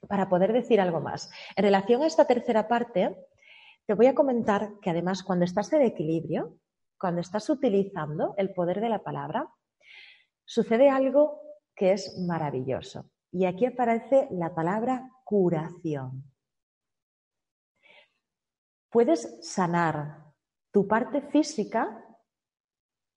[0.09, 1.31] para poder decir algo más.
[1.55, 3.17] En relación a esta tercera parte,
[3.87, 6.59] te voy a comentar que además cuando estás en equilibrio,
[6.99, 9.49] cuando estás utilizando el poder de la palabra,
[10.45, 11.43] sucede algo
[11.75, 13.11] que es maravilloso.
[13.37, 16.25] Y aquí aparece la palabra curación.
[18.91, 20.33] Puedes sanar
[20.71, 22.03] tu parte física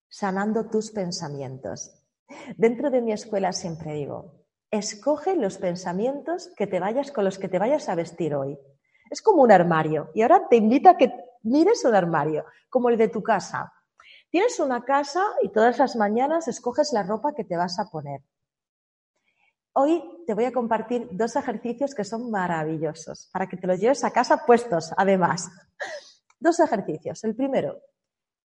[0.09, 2.03] sanando tus pensamientos.
[2.57, 7.47] Dentro de mi escuela siempre digo, escoge los pensamientos que te vayas con los que
[7.47, 8.59] te vayas a vestir hoy.
[9.09, 10.11] Es como un armario.
[10.13, 13.71] Y ahora te invito a que mires un armario, como el de tu casa.
[14.29, 18.19] Tienes una casa y todas las mañanas escoges la ropa que te vas a poner.
[19.81, 24.03] Hoy te voy a compartir dos ejercicios que son maravillosos para que te los lleves
[24.03, 25.49] a casa puestos, además.
[26.37, 27.23] Dos ejercicios.
[27.23, 27.79] El primero,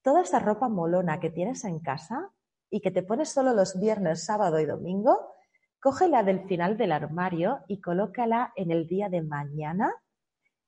[0.03, 2.31] toda esa ropa molona que tienes en casa,
[2.71, 5.33] y que te pones solo los viernes, sábado y domingo,
[5.81, 9.93] cógela del final del armario y colócala en el día de mañana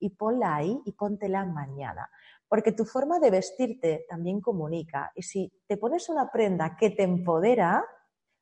[0.01, 2.11] y ponla ahí y póntela mañana.
[2.49, 5.13] Porque tu forma de vestirte también comunica.
[5.15, 7.85] Y si te pones una prenda que te empodera,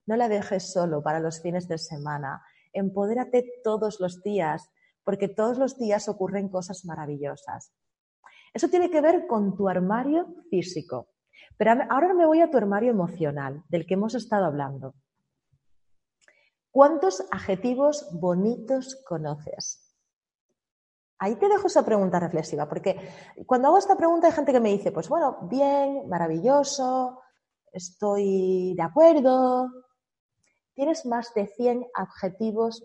[0.06, 2.42] no la dejes solo para los fines de semana.
[2.72, 4.70] Empodérate todos los días,
[5.04, 7.72] porque todos los días ocurren cosas maravillosas.
[8.54, 11.08] Eso tiene que ver con tu armario físico.
[11.58, 14.94] Pero ahora me voy a tu armario emocional, del que hemos estado hablando.
[16.70, 19.82] ¿Cuántos adjetivos bonitos conoces?
[21.18, 23.08] Ahí te dejo esa pregunta reflexiva, porque
[23.46, 27.22] cuando hago esta pregunta hay gente que me dice, pues bueno, bien, maravilloso,
[27.72, 29.85] estoy de acuerdo.
[30.76, 32.84] Tienes más de 100 adjetivos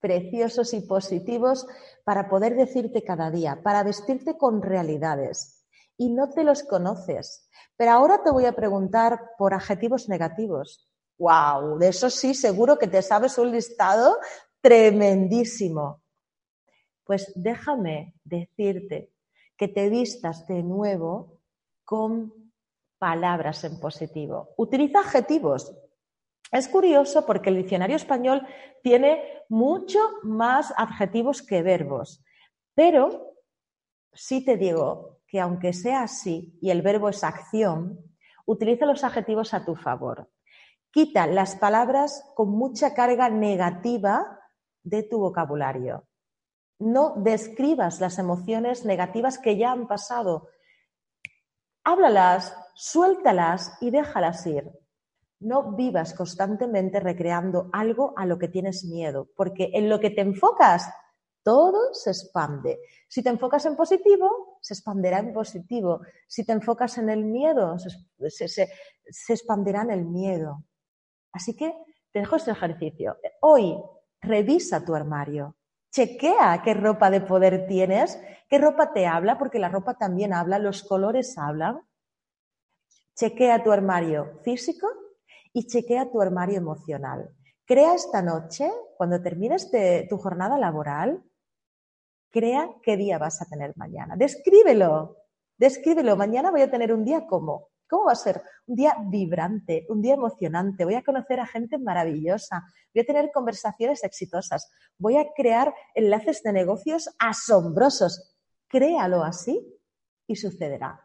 [0.00, 1.66] preciosos y positivos
[2.04, 5.64] para poder decirte cada día, para vestirte con realidades.
[5.96, 7.48] Y no te los conoces.
[7.76, 10.90] Pero ahora te voy a preguntar por adjetivos negativos.
[11.16, 11.78] ¡Wow!
[11.78, 14.18] De eso sí, seguro que te sabes un listado
[14.60, 16.02] tremendísimo.
[17.04, 19.12] Pues déjame decirte
[19.56, 21.38] que te vistas de nuevo
[21.84, 22.52] con
[22.98, 24.54] palabras en positivo.
[24.56, 25.72] Utiliza adjetivos.
[26.50, 28.46] Es curioso porque el diccionario español
[28.82, 32.24] tiene mucho más adjetivos que verbos,
[32.74, 33.34] pero
[34.12, 38.00] sí te digo que aunque sea así y el verbo es acción,
[38.46, 40.28] utiliza los adjetivos a tu favor.
[40.90, 44.40] Quita las palabras con mucha carga negativa
[44.82, 46.08] de tu vocabulario.
[46.80, 50.48] No describas las emociones negativas que ya han pasado.
[51.84, 54.79] Háblalas, suéltalas y déjalas ir.
[55.40, 60.20] No vivas constantemente recreando algo a lo que tienes miedo, porque en lo que te
[60.20, 60.90] enfocas
[61.42, 62.80] todo se expande.
[63.08, 66.00] Si te enfocas en positivo, se expanderá en positivo.
[66.28, 68.68] Si te enfocas en el miedo, se,
[69.28, 70.64] expanderá en el miedo.
[71.32, 71.74] Así que
[72.12, 73.16] te dejo este ejercicio.
[73.40, 73.82] Hoy
[74.20, 75.56] revisa tu armario.
[75.90, 80.58] Chequea qué ropa de poder tienes, qué ropa te habla, porque la ropa también habla,
[80.58, 81.80] los colores hablan.
[83.16, 84.88] Chequea tu armario físico
[85.52, 87.30] y chequea tu armario emocional.
[87.66, 89.70] Crea esta noche, cuando termines
[90.08, 91.22] tu jornada laboral,
[92.30, 94.16] crea qué día vas a tener mañana.
[94.16, 95.16] Descríbelo,
[95.56, 96.16] descríbelo.
[96.16, 97.68] Mañana voy a tener un día como.
[97.88, 98.40] ¿Cómo va a ser?
[98.66, 100.84] Un día vibrante, un día emocionante.
[100.84, 102.62] Voy a conocer a gente maravillosa.
[102.94, 104.70] Voy a tener conversaciones exitosas.
[104.98, 108.36] Voy a crear enlaces de negocios asombrosos.
[108.68, 109.80] Créalo así
[110.26, 111.00] y sucederá.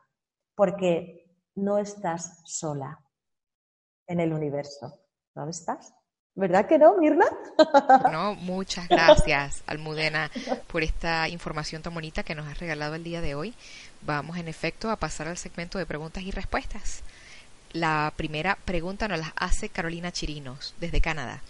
[0.56, 3.05] Porque no estás sola
[4.08, 5.00] en el universo.
[5.34, 5.94] ¿Dónde estás?
[6.36, 7.26] ¿Verdad que no, Mirna?
[8.12, 10.30] No, muchas gracias, Almudena,
[10.68, 13.54] por esta información tan bonita que nos has regalado el día de hoy.
[14.02, 17.04] Vamos, en efecto, a pasar al segmento de preguntas y respuestas.
[17.72, 21.42] La primera pregunta nos la hace Carolina Chirinos, desde Canadá.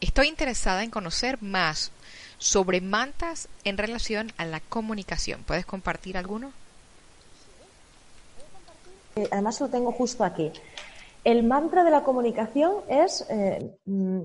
[0.00, 1.90] Estoy interesada en conocer más
[2.38, 5.42] sobre mantas en relación a la comunicación.
[5.42, 6.52] ¿Puedes compartir alguno?
[9.16, 10.52] Eh, además lo tengo justo aquí.
[11.24, 14.20] El mantra de la comunicación es, eh, mm,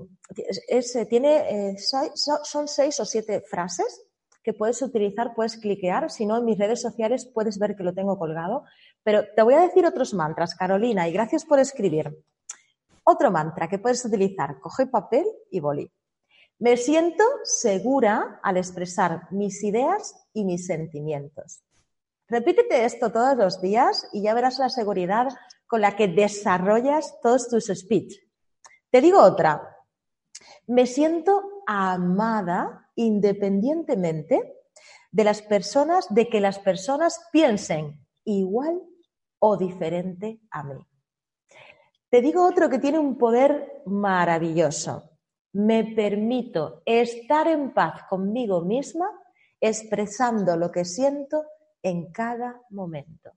[0.68, 4.06] eh, tiene, eh, son seis o siete frases
[4.42, 6.10] que puedes utilizar, puedes cliquear.
[6.10, 8.64] Si no, en mis redes sociales puedes ver que lo tengo colgado.
[9.02, 12.16] Pero te voy a decir otros mantras, Carolina, y gracias por escribir.
[13.04, 15.90] Otro mantra que puedes utilizar, coge papel y boli.
[16.58, 21.62] Me siento segura al expresar mis ideas y mis sentimientos.
[22.28, 25.28] Repítete esto todos los días y ya verás la seguridad
[25.66, 28.14] con la que desarrollas todos tus speech.
[28.90, 29.76] Te digo otra.
[30.66, 34.54] Me siento amada independientemente
[35.10, 38.80] de las personas, de que las personas piensen igual
[39.38, 40.80] o diferente a mí.
[42.08, 45.10] Te digo otro que tiene un poder maravilloso.
[45.52, 49.10] Me permito estar en paz conmigo misma
[49.60, 51.44] expresando lo que siento
[51.84, 53.30] en cada momento.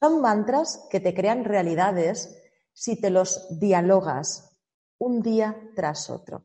[0.00, 2.36] Son mantras que te crean realidades
[2.72, 4.50] si te los dialogas
[4.98, 6.42] un día tras otro.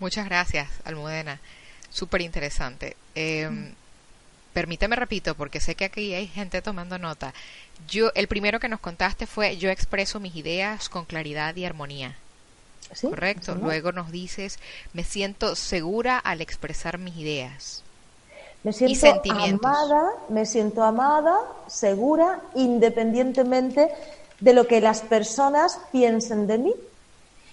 [0.00, 1.40] Muchas gracias, Almudena.
[1.90, 2.96] Súper interesante.
[3.14, 3.74] Em,
[4.54, 7.34] permíteme repito, porque sé que aquí hay gente tomando nota.
[7.88, 12.16] Yo, el primero que nos contaste fue yo expreso mis ideas con claridad y armonía.
[13.02, 13.54] Correcto.
[13.54, 14.58] Luego nos dices,
[14.94, 17.84] me siento segura al expresar mis ideas.
[18.64, 23.88] Me siento amada, me siento amada, segura, independientemente
[24.40, 26.74] de lo que las personas piensen de mí.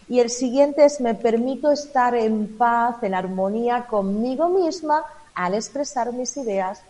[0.10, 6.12] Y el siguiente es me permito estar en paz, en armonía conmigo misma al expresar
[6.12, 6.82] mis ideas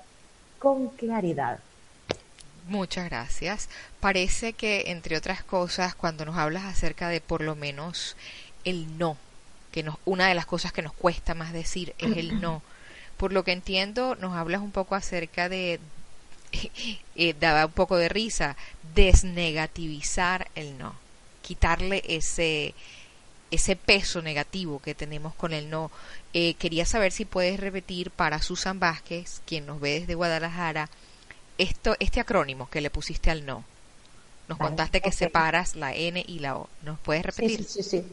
[0.59, 1.59] con claridad.
[2.67, 3.69] Muchas gracias.
[3.99, 8.15] Parece que, entre otras cosas, cuando nos hablas acerca de por lo menos
[8.63, 9.17] el no,
[9.71, 12.61] que nos, una de las cosas que nos cuesta más decir es el no
[13.17, 15.79] por lo que entiendo, nos hablas un poco acerca de,
[17.15, 18.55] eh, daba un poco de risa,
[18.93, 20.95] desnegativizar el no,
[21.41, 22.73] quitarle ese,
[23.51, 25.91] ese peso negativo que tenemos con el no.
[26.33, 30.89] Eh, quería saber si puedes repetir para Susan Vázquez, quien nos ve desde Guadalajara,
[31.57, 33.63] esto, este acrónimo que le pusiste al no.
[34.47, 36.69] Nos contaste que separas la N y la O.
[36.83, 37.63] ¿Nos puedes repetir?
[37.63, 38.01] sí, sí.
[38.01, 38.05] sí.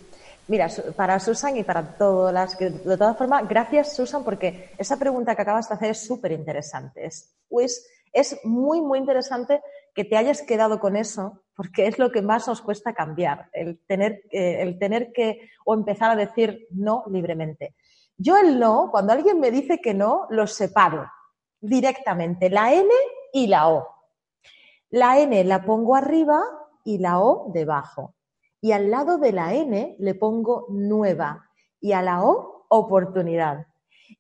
[0.49, 4.99] Mira, para Susan y para todas las que, de todas formas, gracias Susan porque esa
[4.99, 7.07] pregunta que acabas de hacer es súper interesante.
[7.07, 7.37] Es,
[8.13, 9.63] es muy, muy interesante
[9.95, 13.79] que te hayas quedado con eso porque es lo que más nos cuesta cambiar, el
[13.87, 17.77] tener, eh, el tener que o empezar a decir no libremente.
[18.17, 21.09] Yo el no, cuando alguien me dice que no, lo separo
[21.61, 22.89] directamente, la N
[23.33, 23.87] y la O.
[24.91, 26.43] La N la pongo arriba
[26.85, 28.15] y la O debajo
[28.63, 33.67] y al lado de la N le pongo nueva y a la O oportunidad.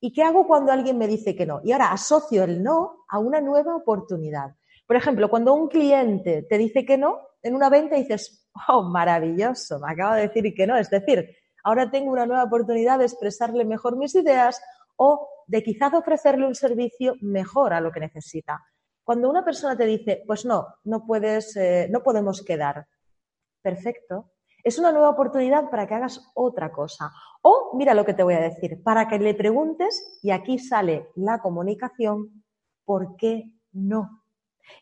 [0.01, 1.61] ¿Y qué hago cuando alguien me dice que no?
[1.63, 4.57] Y ahora asocio el no a una nueva oportunidad.
[4.87, 9.79] Por ejemplo, cuando un cliente te dice que no, en una venta dices, oh, maravilloso,
[9.79, 10.77] me acaba de decir que no.
[10.77, 14.61] Es decir, ahora tengo una nueva oportunidad de expresarle mejor mis ideas
[14.97, 18.61] o de quizás ofrecerle un servicio mejor a lo que necesita.
[19.05, 22.87] Cuando una persona te dice, pues no, no puedes, eh, no podemos quedar,
[23.63, 24.33] perfecto.
[24.65, 27.13] Es una nueva oportunidad para que hagas otra cosa.
[27.43, 31.09] O, mira lo que te voy a decir, para que le preguntes, y aquí sale
[31.17, 32.45] la comunicación,
[32.85, 34.23] ¿por qué no?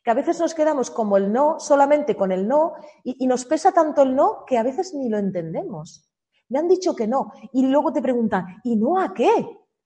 [0.05, 3.73] Que a veces nos quedamos como el no, solamente con el no, y, nos pesa
[3.73, 6.11] tanto el no que a veces ni lo entendemos.
[6.51, 9.31] Me han dicho que no, y luego te preguntan, ¿y no a qué?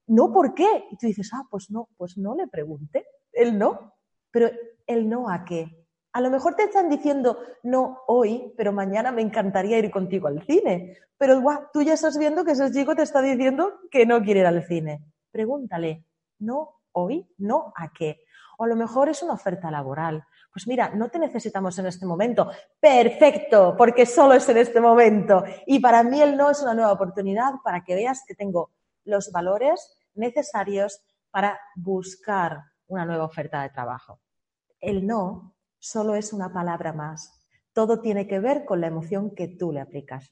[0.07, 0.85] ¿No por qué?
[0.91, 3.93] Y tú dices, ah, pues no, pues no le pregunté, el no.
[4.29, 4.49] Pero
[4.85, 5.84] el no a qué,
[6.15, 10.41] A lo mejor te están diciendo, no hoy, pero mañana me encantaría ir contigo al
[10.43, 10.97] cine.
[11.17, 11.43] Pero
[11.73, 14.63] tú ya estás viendo que ese chico te está diciendo que no quiere ir al
[14.63, 15.03] cine.
[15.29, 16.05] Pregúntale,
[16.39, 18.21] no hoy, no a qué.
[18.57, 20.23] O a lo mejor es una oferta laboral.
[20.53, 22.49] Pues mira, no te necesitamos en este momento.
[22.79, 25.43] Perfecto, porque solo es en este momento.
[25.65, 28.71] Y para mí el no es una nueva oportunidad para que veas que tengo
[29.03, 34.21] los valores necesarios para buscar una nueva oferta de trabajo.
[34.79, 35.54] El no
[35.85, 37.31] solo es una palabra más.
[37.73, 40.31] Todo tiene que ver con la emoción que tú le aplicas.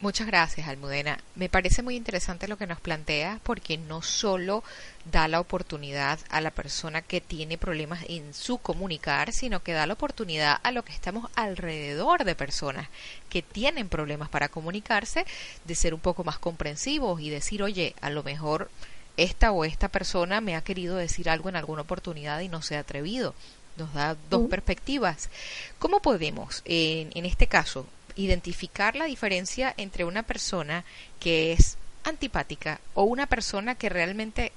[0.00, 1.18] Muchas gracias, Almudena.
[1.34, 4.62] Me parece muy interesante lo que nos planteas porque no solo
[5.10, 9.86] da la oportunidad a la persona que tiene problemas en su comunicar, sino que da
[9.86, 12.88] la oportunidad a lo que estamos alrededor de personas
[13.28, 15.24] que tienen problemas para comunicarse
[15.64, 18.70] de ser un poco más comprensivos y decir, oye, a lo mejor
[19.16, 22.76] esta o esta persona me ha querido decir algo en alguna oportunidad y no se
[22.76, 23.34] ha atrevido
[23.78, 25.30] nos da dos perspectivas.
[25.78, 30.84] ¿Cómo podemos, en, en este caso, identificar la diferencia entre una persona
[31.20, 34.52] que es antipática o una persona que realmente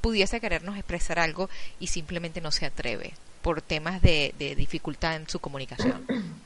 [0.00, 1.48] pudiese querernos expresar algo
[1.78, 6.06] y simplemente no se atreve por temas de, de dificultad en su comunicación?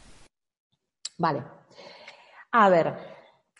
[1.18, 1.42] Vale.
[2.52, 2.94] A ver,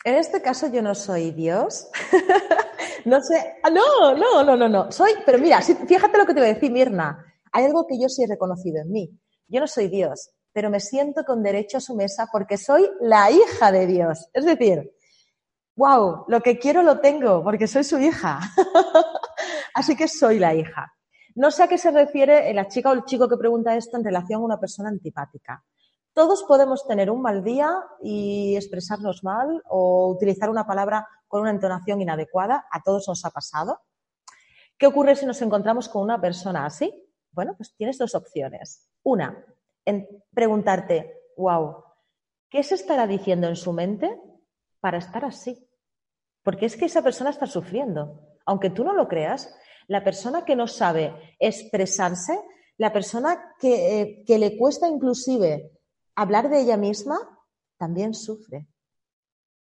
[0.03, 1.87] en este caso yo no soy Dios.
[3.05, 3.55] no sé.
[3.63, 4.91] Ah, no, no, no, no, no.
[4.91, 7.28] Soy, pero mira, fíjate lo que te voy a decir, Mirna.
[7.51, 9.09] Hay algo que yo sí he reconocido en mí.
[9.47, 13.31] Yo no soy Dios, pero me siento con derecho a su mesa porque soy la
[13.31, 14.27] hija de Dios.
[14.33, 14.91] Es decir,
[15.75, 18.39] wow, lo que quiero lo tengo porque soy su hija.
[19.73, 20.93] Así que soy la hija.
[21.35, 24.03] No sé a qué se refiere la chica o el chico que pregunta esto en
[24.03, 25.63] relación a una persona antipática.
[26.13, 27.71] Todos podemos tener un mal día
[28.03, 32.65] y expresarnos mal o utilizar una palabra con una entonación inadecuada.
[32.71, 33.79] A todos nos ha pasado.
[34.77, 36.91] ¿Qué ocurre si nos encontramos con una persona así?
[37.31, 38.89] Bueno, pues tienes dos opciones.
[39.03, 39.45] Una,
[39.85, 41.83] en preguntarte, wow,
[42.49, 44.19] ¿qué se estará diciendo en su mente
[44.79, 45.67] para estar así?
[46.43, 48.37] Porque es que esa persona está sufriendo.
[48.45, 49.53] Aunque tú no lo creas,
[49.87, 52.39] la persona que no sabe expresarse,
[52.77, 55.71] la persona que, eh, que le cuesta inclusive
[56.15, 57.17] hablar de ella misma,
[57.77, 58.67] también sufre.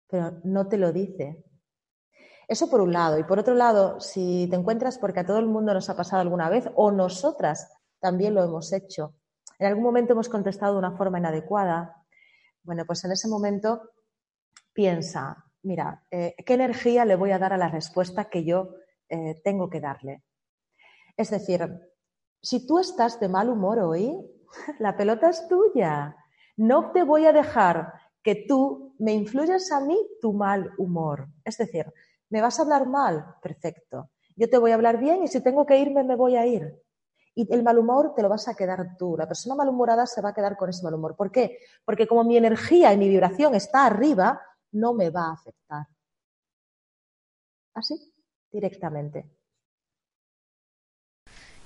[0.08, 1.44] Pero no te lo dice,
[2.52, 3.18] eso por un lado.
[3.18, 6.22] Y por otro lado, si te encuentras, porque a todo el mundo nos ha pasado
[6.22, 9.14] alguna vez, o nosotras también lo hemos hecho,
[9.58, 12.04] en algún momento hemos contestado de una forma inadecuada,
[12.62, 13.90] bueno, pues en ese momento
[14.72, 18.74] piensa, mira, eh, ¿qué energía le voy a dar a la respuesta que yo
[19.08, 20.24] eh, tengo que darle?
[21.16, 21.68] Es decir,
[22.40, 24.14] si tú estás de mal humor hoy,
[24.78, 26.16] la pelota es tuya.
[26.56, 27.92] No te voy a dejar
[28.22, 31.28] que tú me influyas a mí tu mal humor.
[31.44, 31.92] Es decir,
[32.32, 33.36] ¿Me vas a hablar mal?
[33.42, 34.10] Perfecto.
[34.36, 36.82] Yo te voy a hablar bien y si tengo que irme, me voy a ir.
[37.34, 39.16] Y el mal humor te lo vas a quedar tú.
[39.18, 41.14] La persona malhumorada se va a quedar con ese mal humor.
[41.14, 41.58] ¿Por qué?
[41.84, 45.86] Porque como mi energía y mi vibración está arriba, no me va a afectar.
[47.74, 48.14] Así,
[48.50, 49.30] directamente.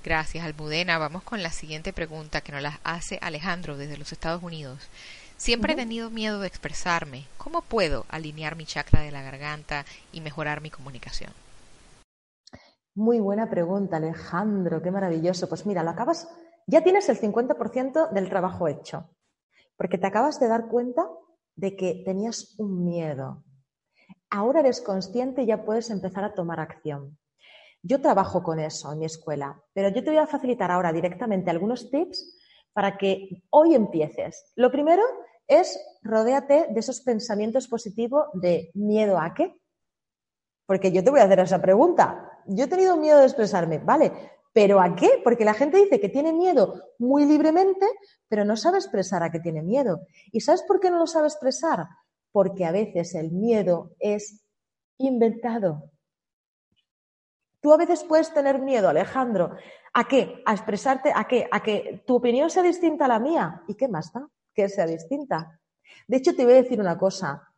[0.02, 0.98] Gracias, Almudena.
[0.98, 4.88] Vamos con la siguiente pregunta que nos la hace Alejandro desde los Estados Unidos.
[5.36, 7.26] Siempre he tenido miedo de expresarme.
[7.36, 11.30] ¿Cómo puedo alinear mi chakra de la garganta y mejorar mi comunicación?
[12.94, 14.80] Muy buena pregunta, Alejandro.
[14.80, 15.48] Qué maravilloso.
[15.48, 16.26] Pues mira, lo acabas,
[16.66, 19.10] ya tienes el 50% del trabajo hecho,
[19.76, 21.06] porque te acabas de dar cuenta
[21.54, 23.44] de que tenías un miedo.
[24.30, 27.18] Ahora eres consciente y ya puedes empezar a tomar acción.
[27.82, 31.50] Yo trabajo con eso en mi escuela, pero yo te voy a facilitar ahora directamente
[31.50, 32.35] algunos tips
[32.76, 34.52] para que hoy empieces.
[34.54, 35.02] Lo primero
[35.48, 39.58] es rodéate de esos pensamientos positivos de miedo a qué.
[40.66, 42.42] Porque yo te voy a hacer esa pregunta.
[42.44, 44.12] Yo he tenido miedo de expresarme, ¿vale?
[44.52, 45.22] ¿Pero a qué?
[45.24, 47.86] Porque la gente dice que tiene miedo muy libremente,
[48.28, 50.02] pero no sabe expresar a qué tiene miedo.
[50.30, 51.86] ¿Y sabes por qué no lo sabe expresar?
[52.30, 54.44] Porque a veces el miedo es
[54.98, 55.92] inventado.
[57.62, 59.56] Tú a veces puedes tener miedo, Alejandro,
[59.98, 60.42] ¿A qué?
[60.44, 61.10] ¿A expresarte?
[61.14, 61.48] ¿A qué?
[61.50, 63.62] ¿A que tu opinión sea distinta a la mía?
[63.66, 64.28] ¿Y qué más da?
[64.52, 65.58] Que sea distinta.
[66.06, 67.48] De hecho, te voy a decir una cosa.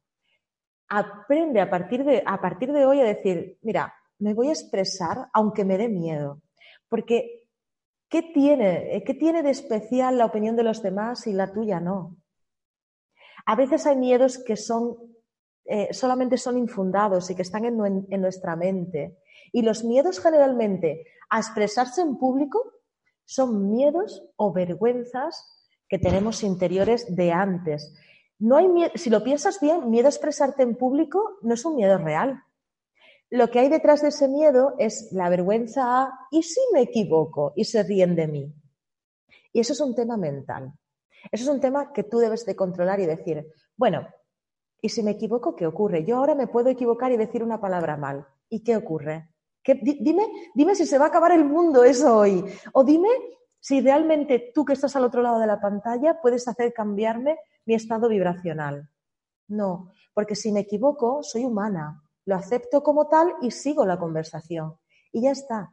[0.89, 5.29] Aprende a partir de, a partir de hoy a decir, mira, me voy a expresar
[5.33, 6.41] aunque me dé miedo.
[6.89, 7.43] Porque,
[8.09, 12.19] ¿qué tiene, ¿qué tiene de especial la opinión de los demás y la tuya no?
[13.47, 14.97] A veces hay miedos que son,
[15.65, 19.19] eh, solamente son infundados y que están en nuestra mente.
[19.53, 22.73] Y los miedos generalmente a expresarse en público
[23.25, 27.95] son miedos o vergüenzas que tenemos interiores de antes.
[28.39, 31.99] No hay si lo piensas bien, miedo a expresarte en público no es un miedo
[31.99, 32.43] real.
[33.31, 37.53] Lo que hay detrás de ese miedo es la vergüenza a ¿y si me equivoco?
[37.57, 38.55] y se ríen de mí.
[39.53, 40.73] Y eso es un tema mental.
[41.31, 43.47] Eso es un tema que tú debes de controlar y decir,
[43.77, 44.07] bueno,
[44.81, 46.05] ¿y si me equivoco, qué ocurre?
[46.05, 48.27] Yo ahora me puedo equivocar y decir una palabra mal.
[48.49, 49.29] ¿Y qué ocurre?
[49.75, 52.45] Dime, dime si se va a acabar el mundo eso hoy.
[52.73, 53.09] O dime
[53.61, 57.75] si realmente tú que estás al otro lado de la pantalla puedes hacer cambiarme mi
[57.75, 58.89] estado vibracional.
[59.49, 64.79] No, porque si me equivoco, soy humana, lo acepto como tal y sigo la conversación.
[65.13, 65.71] Y ya está,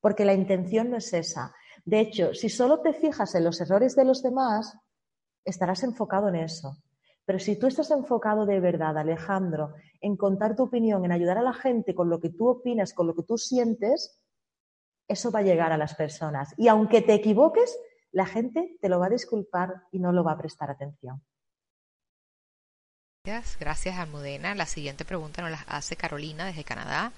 [0.00, 1.54] porque la intención no es esa.
[1.84, 4.76] De hecho, si solo te fijas en los errores de los demás,
[5.44, 6.76] estarás enfocado en eso.
[7.26, 11.42] Pero si tú estás enfocado de verdad, Alejandro, en contar tu opinión, en ayudar a
[11.42, 14.20] la gente con lo que tú opinas, con lo que tú sientes,
[15.08, 16.54] eso va a llegar a las personas.
[16.56, 17.76] Y aunque te equivoques,
[18.12, 21.22] la gente te lo va a disculpar y no lo va a prestar atención.
[23.24, 24.54] Gracias, gracias Almudena.
[24.54, 27.12] La siguiente pregunta nos la hace Carolina desde Canadá.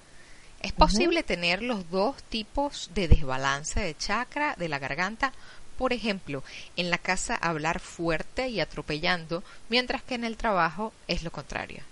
[0.61, 5.31] ¿Es posible tener los dos tipos de desbalance de chakra de la garganta?
[5.79, 6.43] Por ejemplo,
[6.75, 11.83] en la casa hablar fuerte y atropellando, mientras que en el trabajo es lo contrario.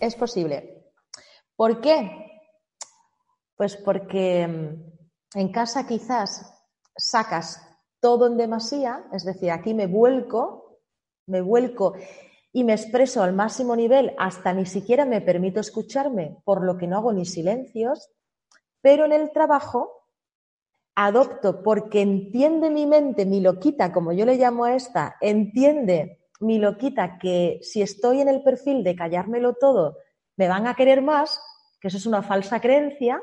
[0.00, 0.84] Es posible.
[1.54, 2.10] ¿Por qué?
[3.54, 6.52] Pues porque mm, en casa quizás
[6.96, 7.64] sacas
[8.00, 10.80] todo en demasía, es decir, aquí me vuelco,
[11.28, 11.94] me vuelco
[12.52, 16.88] y me expreso al máximo nivel hasta ni siquiera me permito escucharme, por lo que
[16.88, 18.10] no hago ni silencios,
[18.80, 19.93] pero en el trabajo
[20.94, 26.58] adopto porque entiende mi mente, mi loquita, como yo le llamo a esta, entiende mi
[26.58, 29.96] loquita que si estoy en el perfil de callármelo todo,
[30.36, 31.40] me van a querer más,
[31.80, 33.22] que eso es una falsa creencia,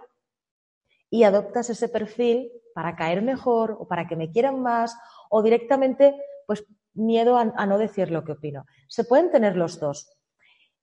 [1.09, 4.97] y adoptas ese perfil para caer mejor o para que me quieran más
[5.29, 6.15] o directamente
[6.47, 6.63] pues
[6.93, 8.65] miedo a, no decir lo que opino.
[8.87, 10.17] Se pueden tener los dos.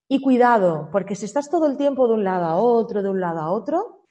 [0.07, 3.21] Y cuidado, porque si estás todo el tiempo de un lado a otro, de un
[3.21, 4.07] lado a otro,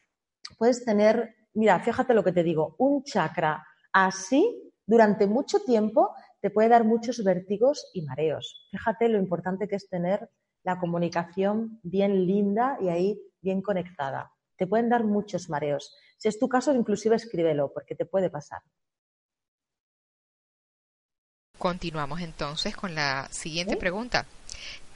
[0.58, 6.52] puedes tener, mira, fíjate lo que te digo, un chakra así durante mucho tiempo te
[6.52, 8.68] puede dar muchos vértigos y mareos.
[8.72, 10.30] Fíjate lo importante que es tener
[10.64, 14.32] la comunicación bien linda y ahí bien conectada.
[14.56, 15.96] Te pueden dar muchos mareos.
[16.18, 18.62] Si es tu caso, inclusive escríbelo, porque te puede pasar.
[21.58, 24.28] Continuamos entonces con la siguiente pregunta.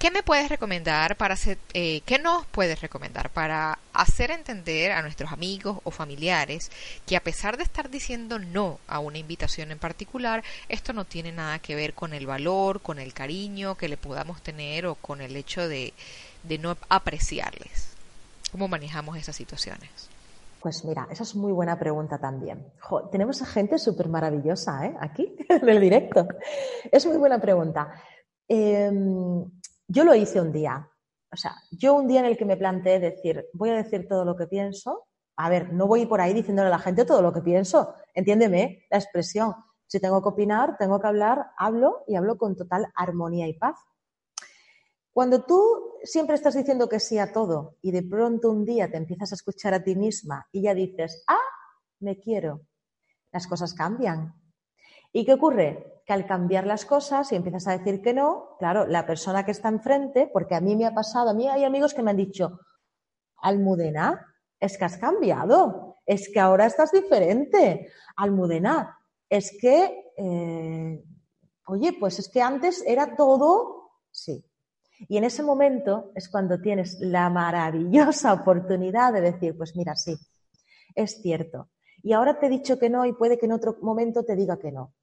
[0.02, 5.04] ¿Qué me puedes recomendar para hacer, eh, qué nos puedes recomendar para hacer entender a
[5.04, 6.72] nuestros amigos o familiares
[7.06, 11.32] que a pesar de estar diciendo no a una invitación en particular, esto no tiene
[11.32, 15.22] nada que ver con el valor, con el cariño que le podamos tener o con
[15.22, 15.94] el hecho de,
[16.42, 17.94] de no apreciarles?
[18.52, 20.10] ¿Cómo manejamos esas situaciones?
[20.62, 22.66] Pues mira, esa es muy buena pregunta también.
[23.12, 24.96] tenemos a gente súper maravillosa ¿eh?
[25.00, 26.28] aquí, en el directo.
[26.92, 27.94] Es muy buena pregunta.
[28.48, 29.46] Em,
[29.88, 30.90] yo lo hice un día.
[31.32, 34.26] O sea, yo un día en el que me planteé decir, voy a decir todo
[34.26, 35.08] lo que pienso.
[35.38, 37.94] A ver, no voy por ahí diciéndole a la gente todo lo que pienso.
[38.14, 39.56] Entiéndeme la expresión.
[39.88, 43.78] Si tengo que opinar, tengo que hablar, hablo y hablo con total armonía y paz.
[45.14, 48.98] Cuando tú siempre estás diciendo que sí a todo y de pronto un día te
[48.98, 51.38] empiezas a escuchar a ti misma y ya dices, ah,
[52.00, 52.62] me quiero,
[53.32, 54.34] las cosas cambian.
[55.12, 56.01] ¿Y qué ocurre?
[56.12, 59.70] Al cambiar las cosas y empiezas a decir que no, claro, la persona que está
[59.70, 62.60] enfrente, porque a mí me ha pasado, a mí hay amigos que me han dicho,
[63.42, 64.28] Almudena,
[64.60, 67.90] es que has cambiado, es que ahora estás diferente.
[68.18, 68.98] Almudena,
[69.30, 71.04] es que, eh,
[71.68, 74.46] oye, pues es que antes era todo, sí,
[75.08, 80.16] y en ese momento es cuando tienes la maravillosa oportunidad de decir, pues mira, sí,
[80.96, 81.70] es cierto.
[82.04, 84.58] Y ahora te he dicho que no y puede que en otro momento te diga
[84.58, 84.94] que no.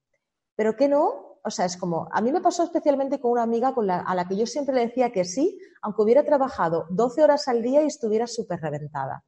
[0.59, 3.73] Pero que no, o sea, es como, a mí me pasó especialmente con una amiga
[3.73, 7.23] con la, a la que yo siempre le decía que sí, aunque hubiera trabajado 12
[7.23, 9.23] horas al día y estuviera súper reventada.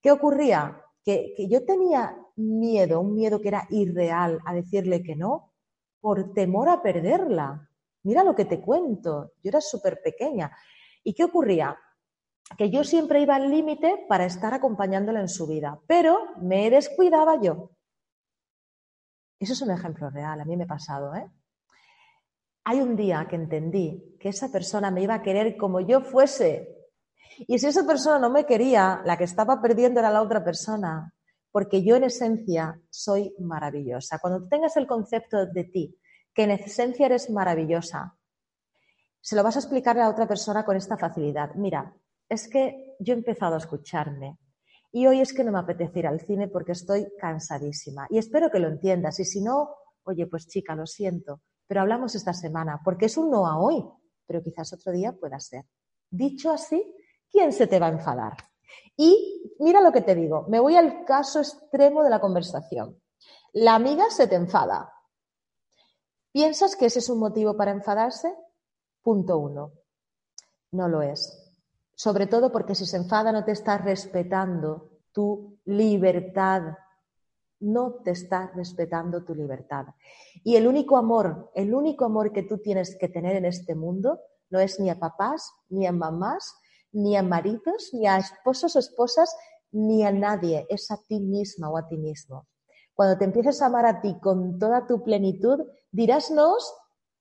[0.00, 0.80] ¿Qué ocurría?
[1.04, 5.52] Que, que yo tenía miedo, un miedo que era irreal a decirle que no,
[6.00, 7.68] por temor a perderla.
[8.02, 10.50] Mira lo que te cuento, yo era súper pequeña.
[11.02, 11.76] ¿Y qué ocurría?
[12.56, 17.38] Que yo siempre iba al límite para estar acompañándola en su vida, pero me descuidaba
[17.38, 17.68] yo.
[19.44, 21.14] Eso es un ejemplo real, a mí me ha pasado.
[21.14, 21.30] ¿eh?
[22.64, 26.74] Hay un día que entendí que esa persona me iba a querer como yo fuese.
[27.40, 31.12] Y si esa persona no me quería, la que estaba perdiendo era la otra persona,
[31.52, 34.18] porque yo en esencia soy maravillosa.
[34.18, 35.98] Cuando tengas el concepto de ti
[36.32, 38.16] que en esencia eres maravillosa.
[39.20, 41.54] Se lo vas a explicar a la otra persona con esta facilidad.
[41.54, 41.94] Mira,
[42.30, 44.38] es que yo he empezado a escucharme
[44.94, 48.50] y hoy es que no me apetece ir al cine porque estoy cansadísima y espero
[48.50, 49.74] que lo entiendas y si no,
[50.04, 53.84] oye, pues chica, lo siento, pero hablamos esta semana porque es un no a hoy,
[54.26, 55.64] pero quizás otro día pueda ser.
[56.08, 56.94] Dicho así,
[57.28, 58.36] ¿quién se te va a enfadar?
[58.96, 62.96] Y mira lo que te digo, me voy al caso extremo de la conversación.
[63.52, 64.94] La amiga se te enfada,
[66.34, 68.34] ¿Piensas que ese es un motivo para enfadarse?
[69.02, 69.70] Punto uno.
[70.72, 71.43] No lo es.
[71.94, 76.74] Sobre todo porque si se enfada no te está respetando tu libertad.
[77.60, 79.86] No te está respetando tu libertad.
[80.42, 84.20] Y el único amor, el único amor que tú tienes que tener en este mundo
[84.50, 86.54] no es ni a papás, ni a mamás,
[86.92, 89.34] ni a maridos, ni a esposos o esposas,
[89.72, 90.66] ni a nadie.
[90.68, 92.46] Es a ti misma o a ti mismo.
[92.94, 96.56] Cuando te empieces a amar a ti con toda tu plenitud, dirás no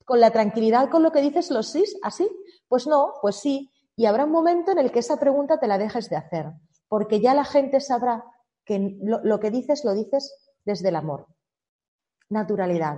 [0.06, 2.30] con la tranquilidad con lo que dices los sí, así.
[2.68, 3.72] Pues no, pues sí.
[3.96, 6.52] Y habrá un momento en el que esa pregunta te la dejes de hacer,
[6.88, 8.24] porque ya la gente sabrá
[8.66, 10.34] que lo, que dices lo dices
[10.66, 11.28] desde el amor.
[12.30, 12.98] Naturalidad.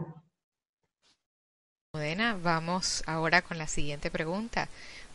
[1.93, 4.67] Modena, vamos ahora con la siguiente pregunta.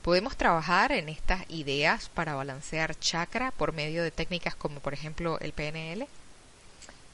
[0.03, 5.39] ¿Podemos trabajar en estas ideas para balancear chakra por medio de técnicas como por ejemplo
[5.41, 6.07] el PNL?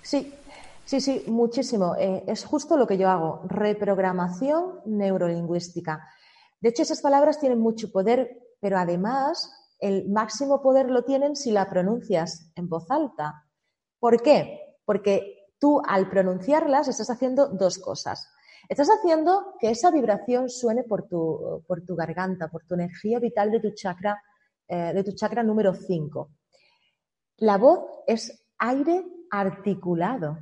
[0.03, 0.33] Sí,
[0.85, 1.97] sí, sí, muchísimo.
[1.97, 6.09] Eh, es justo lo que yo hago, reprogramación neurolingüística.
[6.61, 11.51] De hecho, esas palabras tienen mucho poder, pero además el máximo poder lo tienen si
[11.51, 13.45] la pronuncias en voz alta.
[13.99, 14.77] ¿Por qué?
[14.85, 18.29] Porque tú al pronunciarlas estás haciendo dos cosas.
[18.69, 23.51] Estás haciendo que esa vibración suene por tu, por tu garganta, por tu energía vital
[23.51, 24.21] de tu chakra,
[24.67, 26.31] eh, de tu chakra número 5.
[27.39, 30.39] La voz es aire articulado.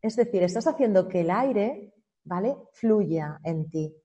[0.00, 1.94] Es decir, estás haciendo que el aire,
[2.24, 2.56] ¿vale?
[2.72, 3.96] fluya en ti.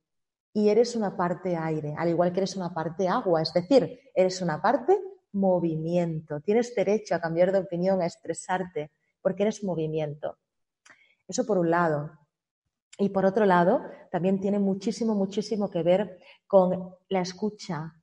[0.54, 4.42] Y eres una parte aire, al igual que eres una parte agua, es decir, eres
[4.42, 4.98] una parte
[5.34, 6.42] movimiento.
[6.42, 8.92] Tienes derecho a cambiar de opinión, a expresarte,
[9.22, 10.38] porque eres movimiento.
[11.28, 12.12] Eso por un lado.
[12.98, 13.82] Y por otro lado,
[14.12, 17.96] también tiene muchísimo, muchísimo que ver con la escucha,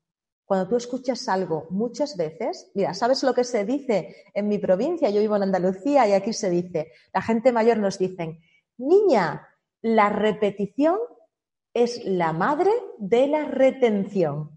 [0.49, 5.11] cuando tú escuchas algo muchas veces, mira, ¿sabes lo que se dice en mi provincia?
[5.11, 8.41] Yo vivo en Andalucía y aquí se dice, la gente mayor nos dicen,
[8.79, 9.47] niña,
[9.83, 10.97] la repetición
[11.83, 14.51] es la madre de la retención.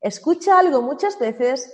[0.00, 1.72] Escucha algo muchas veces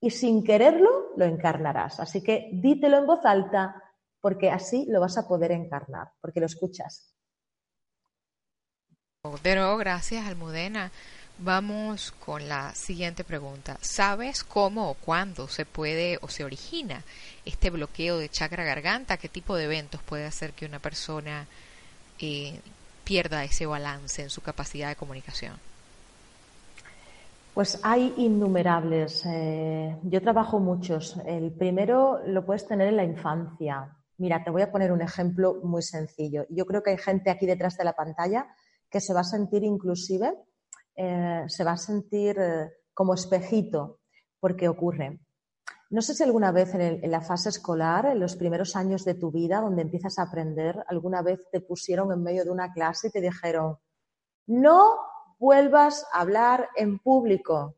[0.00, 1.98] y sin quererlo lo encarnarás.
[2.00, 3.82] Así que dítelo en voz alta
[4.20, 7.14] porque así lo vas a poder encarnar, porque lo escuchas.
[9.42, 10.90] Pero gracias, Almudena.
[11.38, 13.76] Vamos con la siguiente pregunta.
[13.82, 17.02] ¿Sabes cómo o cuándo se puede o se origina
[17.44, 19.18] este bloqueo de chakra garganta?
[19.18, 21.46] ¿Qué tipo de eventos puede hacer que una persona
[22.18, 22.58] eh,
[23.06, 25.54] pierda ese balance en su capacidad de comunicación?
[27.54, 29.24] Pues hay innumerables.
[29.24, 31.16] Eh, yo trabajo muchos.
[31.24, 33.96] El primero lo puedes tener en la infancia.
[34.18, 36.44] Mira, te voy a poner un ejemplo muy sencillo.
[36.50, 38.46] Yo creo que hay gente aquí detrás de la pantalla
[38.90, 40.34] que se va a sentir inclusive
[40.96, 44.00] eh, se va a sentir eh, como espejito
[44.40, 45.20] porque ocurre.
[45.88, 49.30] No sé si alguna vez en, la fase escolar, en los primeros años de tu
[49.30, 53.10] vida, donde empiezas a aprender, alguna vez te pusieron en medio de una clase y
[53.12, 53.78] te dijeron,
[54.46, 54.96] no
[55.38, 57.76] vuelvas a hablar en público.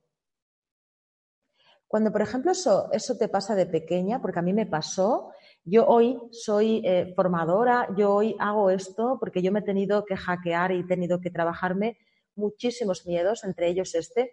[1.86, 5.32] Cuando, por ejemplo, eso, te pasa de pequeña, porque a mí me pasó,
[5.64, 10.16] yo hoy soy eh, formadora, yo hoy hago esto porque yo me he tenido que
[10.16, 11.98] hackear y he tenido que trabajarme
[12.34, 14.30] muchísimos miedos, entre ellos este.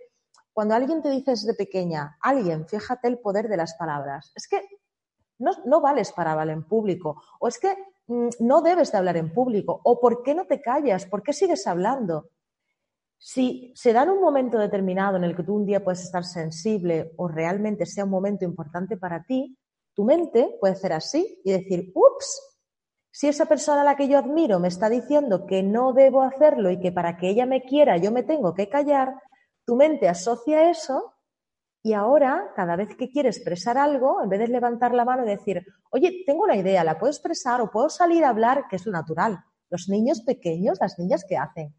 [0.55, 4.61] Cuando alguien te dice desde pequeña, alguien, fíjate el poder de las palabras, es que
[5.37, 7.75] no, no vales para hablar en público, o es que
[8.07, 11.33] mm, no debes de hablar en público, o por qué no te callas, por qué
[11.33, 12.29] sigues hablando.
[13.17, 16.23] Si se da en un momento determinado en el que tú un día puedes estar
[16.23, 19.57] sensible o realmente sea un momento importante para ti,
[19.93, 22.41] tu mente puede hacer así y decir, ups,
[23.11, 26.71] si esa persona a la que yo admiro me está diciendo que no debo hacerlo
[26.71, 29.15] y que para que ella me quiera yo me tengo que callar,
[29.66, 31.13] tu mente asocia eso
[31.84, 35.30] y ahora, cada vez que quiere expresar algo, en vez de levantar la mano y
[35.30, 38.86] decir, oye, tengo una idea, la puedo expresar o puedo salir a hablar, que es
[38.88, 39.38] lo natural.
[39.70, 41.76] Los niños pequeños, las niñas que hacen,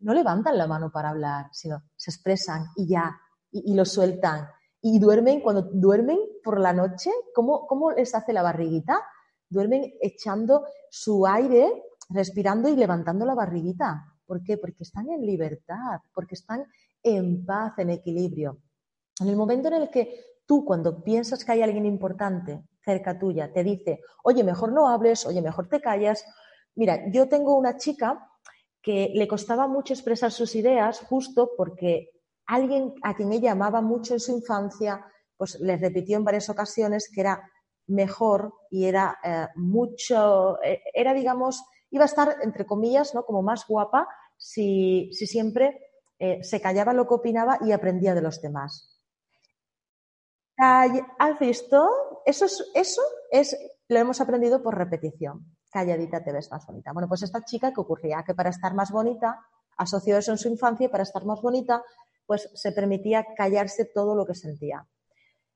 [0.00, 3.16] no levantan la mano para hablar, sino se expresan y ya,
[3.52, 4.48] y, lo sueltan.
[4.80, 9.00] Y duermen, cuando duermen por la noche, ¿cómo, ¿cómo les hace la barriguita?
[9.48, 14.12] duermen echando su aire, respirando y levantando la barriguita.
[14.26, 14.58] ¿Por qué?
[14.58, 16.66] Porque están en libertad, porque están
[17.04, 18.58] en paz, en equilibrio.
[19.20, 23.52] En el momento en el que tú, cuando piensas que hay alguien importante cerca tuya,
[23.52, 26.24] te dice, oye, mejor no hables, oye, mejor te callas.
[26.74, 28.28] Mira, yo tengo una chica
[28.82, 32.10] que le costaba mucho expresar sus ideas justo porque
[32.46, 35.04] alguien a quien ella amaba mucho en su infancia,
[35.36, 37.50] pues le repitió en varias ocasiones que era
[37.86, 43.24] mejor y era eh, mucho, eh, era digamos, iba a estar entre comillas, ¿no?
[43.24, 45.80] Como más guapa si, si siempre
[46.24, 48.98] eh, se callaba lo que opinaba y aprendía de los demás.
[50.56, 52.22] ¿Has visto?
[52.24, 53.54] Eso es, eso es,
[53.88, 55.44] lo hemos aprendido por repetición.
[55.70, 56.92] calladita te ves más bonita.
[56.94, 58.24] Bueno, pues esta chica, ¿qué ocurría?
[58.26, 59.38] Que para estar más bonita,
[59.76, 61.82] asoció eso en su infancia y para estar más bonita,
[62.24, 64.86] pues se permitía callarse todo lo que sentía.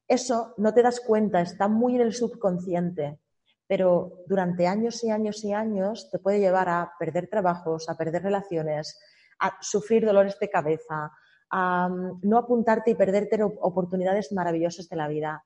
[0.06, 3.20] Eso no te das cuenta, está muy en el subconsciente,
[3.66, 8.22] pero durante años y años y años te puede llevar a perder trabajos, a perder
[8.22, 8.98] relaciones,
[9.38, 11.12] a sufrir dolores de cabeza,
[11.50, 15.44] a mm, no apuntarte y perderte oportunidades maravillosas de la vida.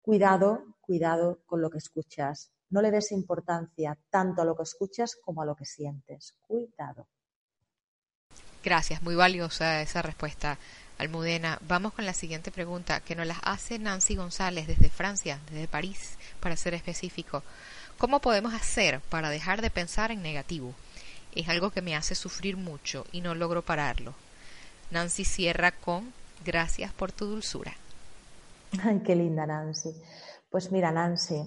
[0.00, 2.52] Cuidado, cuidado con lo que escuchas.
[2.70, 6.34] No le des importancia tanto a lo que escuchas como a lo que sientes.
[6.46, 7.06] Cuidado.
[8.64, 10.56] Gracias, muy valiosa esa respuesta,
[10.98, 11.58] Almudena.
[11.66, 16.16] Vamos con la siguiente pregunta que nos la hace Nancy González desde Francia, desde París,
[16.38, 17.42] para ser específico.
[17.98, 20.74] ¿Cómo podemos hacer para dejar de pensar en negativo?
[21.34, 24.14] Es algo que me hace sufrir mucho y no logro pararlo.
[24.90, 26.12] Nancy cierra con
[26.44, 27.72] gracias por tu dulzura.
[28.82, 29.90] Ay, qué linda Nancy.
[30.50, 31.42] Pues mira, Nancy,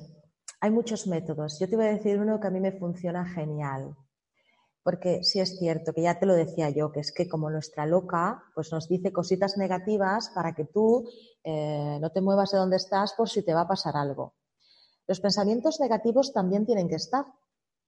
[0.59, 1.59] hay muchos métodos.
[1.59, 3.95] Yo te voy a decir uno que a mí me funciona genial.
[4.81, 7.85] Porque sí es cierto que ya te lo decía yo, que es que como nuestra
[7.85, 11.07] loca, pues nos dice cositas negativas para que tú
[11.43, 14.35] eh, no te muevas de donde estás por si te va a pasar algo.
[15.07, 17.25] Los pensamientos negativos también tienen que estar.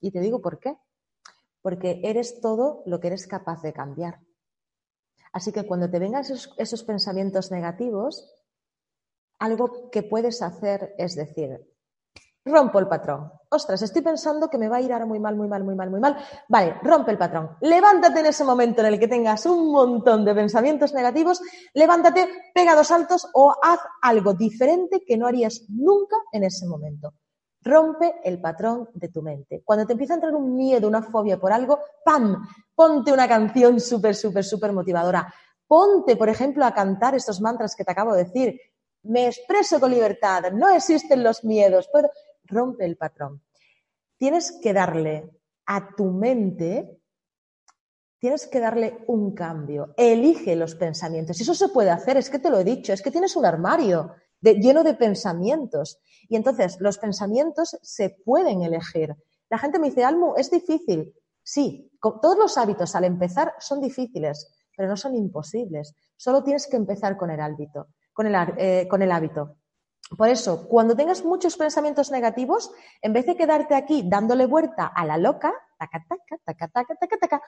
[0.02, 0.76] Y te digo por qué.
[1.68, 4.22] Porque eres todo lo que eres capaz de cambiar.
[5.34, 8.34] Así que cuando te vengan esos, pensamientos negativos,
[9.38, 11.60] algo que puedes hacer es decir,
[12.46, 13.34] rompo el patrón.
[13.50, 15.90] Ostras, estoy pensando que me va a ir ahora muy mal, muy mal, muy mal,
[15.90, 16.16] muy mal.
[16.48, 17.58] Vale, rompe el patrón.
[17.60, 21.42] Levántate en ese momento en el que tengas un montón de pensamientos negativos,
[21.74, 27.14] levántate, pega dos saltos o haz algo diferente que no harías nunca en ese momento.
[27.62, 29.62] Rompe el patrón de tu mente.
[29.66, 32.48] Cuando te empieza a entrar un miedo, una fobia por algo, ¡pam!
[32.74, 35.34] Ponte una canción súper, súper, súper motivadora.
[35.68, 38.60] Ponte, por ejemplo, a cantar estos mantras que te acabo de decir.
[39.04, 41.90] Me expreso con libertad, no existen los miedos.
[41.92, 42.10] Puedo...
[42.46, 43.42] Rompe el patrón.
[44.18, 45.30] Tienes que darle
[45.66, 47.02] a tu mente,
[48.20, 49.94] tienes que darle un cambio.
[49.98, 51.40] Elige los pensamientos.
[51.40, 54.16] Eso se puede hacer, es que te lo he dicho, es que tienes un armario
[54.42, 56.00] lleno de pensamientos.
[56.30, 59.16] Y entonces los pensamientos se pueden elegir.
[59.50, 61.14] La gente me dice, Almu, es difícil.
[61.42, 65.96] Sí, todos los hábitos al empezar son difíciles, pero no son imposibles.
[66.18, 67.88] Solo tienes que empezar con el hábito.
[68.14, 69.58] Con el, eh, con el hábito.
[70.16, 72.72] Por eso, cuando tengas muchos pensamientos negativos,
[73.02, 77.18] en vez de quedarte aquí dándole vuelta a la loca, taca, taca, taca, taca, taca,
[77.18, 77.42] taca,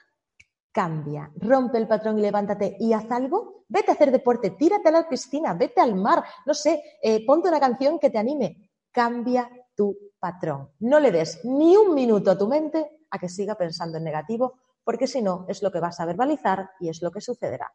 [0.71, 4.91] cambia, rompe el patrón y levántate y haz algo, vete a hacer deporte, tírate a
[4.91, 9.49] la piscina, vete al mar, no sé, eh, ponte una canción que te anime, cambia
[9.75, 10.69] tu patrón.
[10.79, 14.59] No le des ni un minuto a tu mente a que siga pensando en negativo,
[14.83, 17.71] porque si no es lo que vas a verbalizar y es lo que sucederá.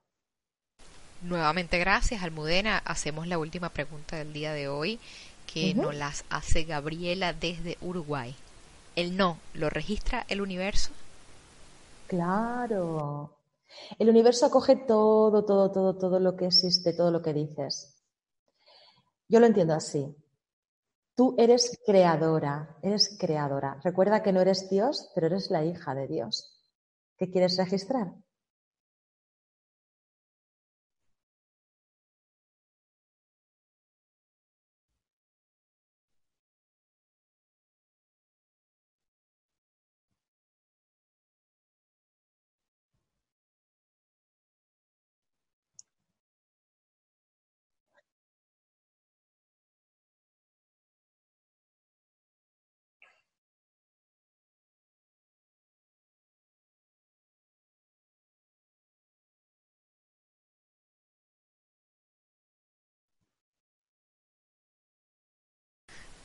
[1.23, 2.79] Nuevamente gracias, Almudena.
[2.85, 5.01] Hacemos la última pregunta del día de hoy,
[5.53, 8.35] que nos las hace Gabriela desde Uruguay.
[8.97, 10.91] ¿El no lo registra el universo?
[12.15, 13.41] Claro.
[13.99, 18.01] El universo acoge todo, todo, todo, todo lo que existe, todo lo que dices.
[19.29, 20.15] Yo lo entiendo así.
[21.17, 23.81] Tú eres creadora, eres creadora.
[23.83, 26.57] Recuerda que no eres Dios, pero eres la hija de Dios.
[27.17, 28.15] ¿Qué quieres registrar?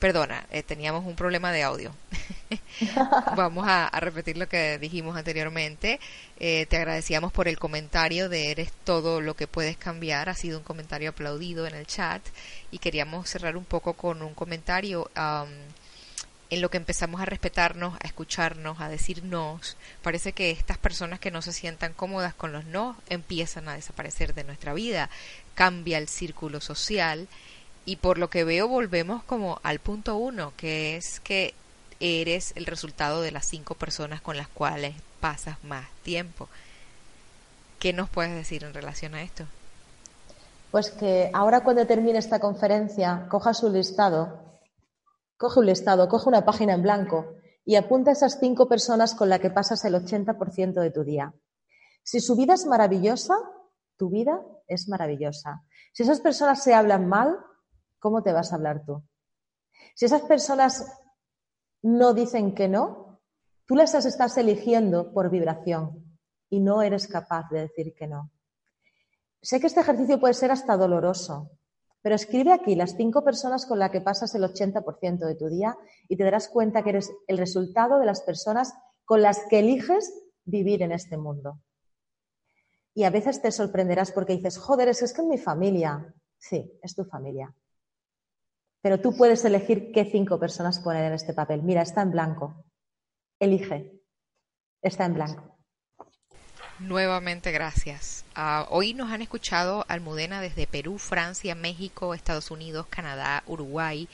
[0.00, 1.94] Perdona, eh, teníamos un problema de audio.
[3.36, 6.00] Vamos a, repetir lo que dijimos anteriormente.
[6.38, 10.30] Eh, te agradecíamos por el comentario de Eres todo lo que puedes cambiar.
[10.30, 12.22] Ha sido un comentario aplaudido en el chat
[12.70, 15.10] y queríamos cerrar un poco con un comentario
[16.48, 19.76] en lo que empezamos a respetarnos, a escucharnos, a decir nos.
[20.02, 24.32] Parece que estas personas que no se sientan cómodas con los no empiezan a desaparecer
[24.32, 25.10] de nuestra vida.
[25.54, 27.28] Cambia el círculo social
[27.84, 31.54] y por lo que veo volvemos como al punto uno, que es que
[32.00, 36.48] eres el resultado de las cinco personas con las cuales pasas más tiempo.
[37.78, 39.44] ¿Qué nos puedes decir en relación a esto?
[40.70, 44.60] Pues que ahora cuando termine esta conferencia, coja su listado,
[45.36, 49.28] coge un listado, coge una página en blanco y apunta a esas cinco personas con
[49.28, 51.34] las que pasas el 80% de tu día.
[52.02, 53.34] Si su vida es maravillosa,
[53.96, 55.62] tu vida es maravillosa.
[55.92, 57.38] Si esas personas se hablan mal,
[58.00, 59.04] ¿cómo te vas a hablar tú?
[59.94, 60.84] Si esas personas
[61.82, 63.10] no dicen que no,
[63.70, 68.32] Tú las estás eligiendo por vibración y no eres capaz de decir que no.
[69.40, 71.52] Sé que este ejercicio puede ser hasta doloroso,
[72.02, 75.78] pero escribe aquí las cinco personas con las que pasas el 80% de tu día
[76.08, 78.74] y te darás cuenta que eres el resultado de las personas
[79.04, 81.60] con las que eliges vivir en este mundo.
[82.92, 86.12] Y a veces te sorprenderás porque dices, joder, es que es mi familia.
[86.38, 87.54] Sí, es tu familia.
[88.82, 91.62] Pero tú puedes elegir qué cinco personas poner en este papel.
[91.62, 92.64] Mira, está en blanco.
[93.38, 94.00] Elige.
[94.82, 95.50] Está en blanco.
[96.78, 98.24] Nuevamente gracias.
[98.34, 104.08] Ah, hoy nos han escuchado Almudena desde Perú, Francia, México, Estados Unidos, Canadá, Uruguay,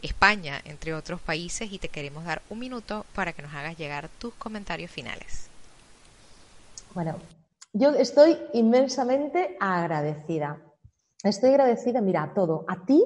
[0.00, 4.08] España, entre otros países, y te queremos dar un minuto para que nos hagas llegar
[4.18, 5.50] tus comentarios finales.
[6.94, 7.18] Bueno,
[7.74, 10.58] yo estoy inmensamente agradecida.
[11.22, 12.64] Estoy agradecida, mira, a todo.
[12.66, 13.04] A ti,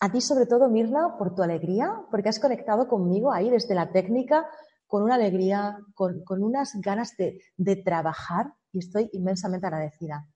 [0.00, 3.90] a ti sobre todo, Mirna, por tu alegría, porque has conectado conmigo ahí desde la
[3.90, 4.46] técnica,
[4.86, 10.26] con una alegría, con, unas ganas de, de trabajar y estoy inmensamente agradecida.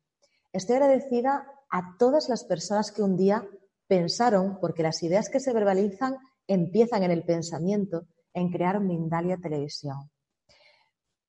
[0.53, 3.47] Estoy agradecida a todas las personas que un día
[3.87, 10.11] pensaron, porque las ideas que se verbalizan empiezan en el pensamiento, en crear Mindalia Televisión.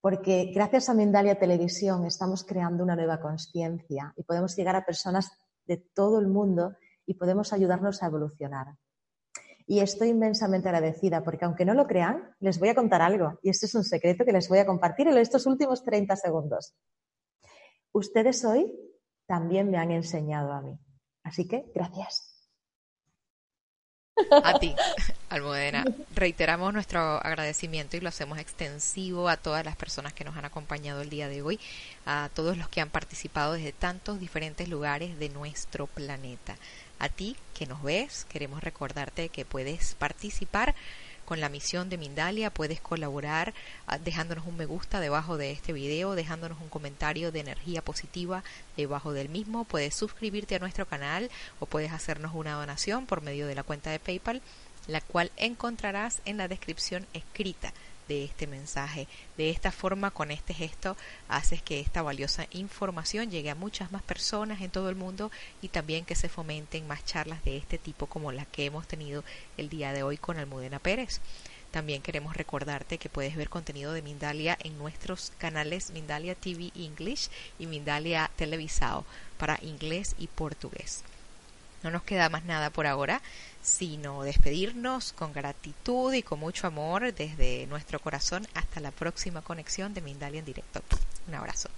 [0.01, 5.31] Porque gracias a Mindalia Televisión estamos creando una nueva conciencia y podemos llegar a personas
[5.65, 6.75] de todo el mundo
[7.05, 8.75] y podemos ayudarnos a evolucionar.
[9.65, 13.39] Y estoy inmensamente agradecida porque aunque no lo crean, les voy a contar algo.
[13.41, 16.75] Y este es un secreto que les voy a compartir en estos últimos 30 segundos.
[17.93, 18.73] Ustedes hoy
[19.25, 20.77] también me han enseñado a mí.
[21.23, 22.33] Así que gracias.
[24.43, 24.75] A ti,
[25.29, 25.83] Almudena.
[26.13, 31.01] Reiteramos nuestro agradecimiento y lo hacemos extensivo a todas las personas que nos han acompañado
[31.01, 31.59] el día de hoy,
[32.05, 36.57] a todos los que han participado desde tantos diferentes lugares de nuestro planeta.
[37.03, 40.73] A ti que nos ves, queremos recordarte que puedes participar
[41.25, 43.53] con la misión de Mindalia, puedes colaborar
[43.87, 48.41] ah, dejándonos un me gusta debajo de este video, dejándonos un comentario de energía positiva
[48.77, 51.29] debajo del mismo, puedes suscribirte a nuestro canal
[51.59, 54.41] o puedes hacernos una donación por medio de la cuenta de PayPal,
[54.87, 57.73] la cual encontrarás en la descripción escrita
[58.07, 59.07] de este mensaje.
[59.37, 60.97] De esta forma, con este gesto,
[61.27, 65.31] haces que esta valiosa información llegue a muchas más personas en todo el mundo
[65.61, 69.23] y también que se fomenten más charlas de este tipo como la que hemos tenido
[69.57, 71.21] el día de hoy con Almudena Pérez.
[71.73, 77.29] También queremos recordarte que puedes ver contenido de Mindalia en nuestros canales Mindalia TV English
[77.57, 79.05] y Mindalia Televisado
[79.39, 81.03] para inglés y portugués.
[81.81, 83.23] No nos queda más nada por ahora,
[83.63, 89.93] sino despedirnos con gratitud y con mucho amor desde nuestro corazón hasta la próxima conexión
[89.93, 90.81] de Mindalia en directo.
[91.27, 91.69] Un abrazo.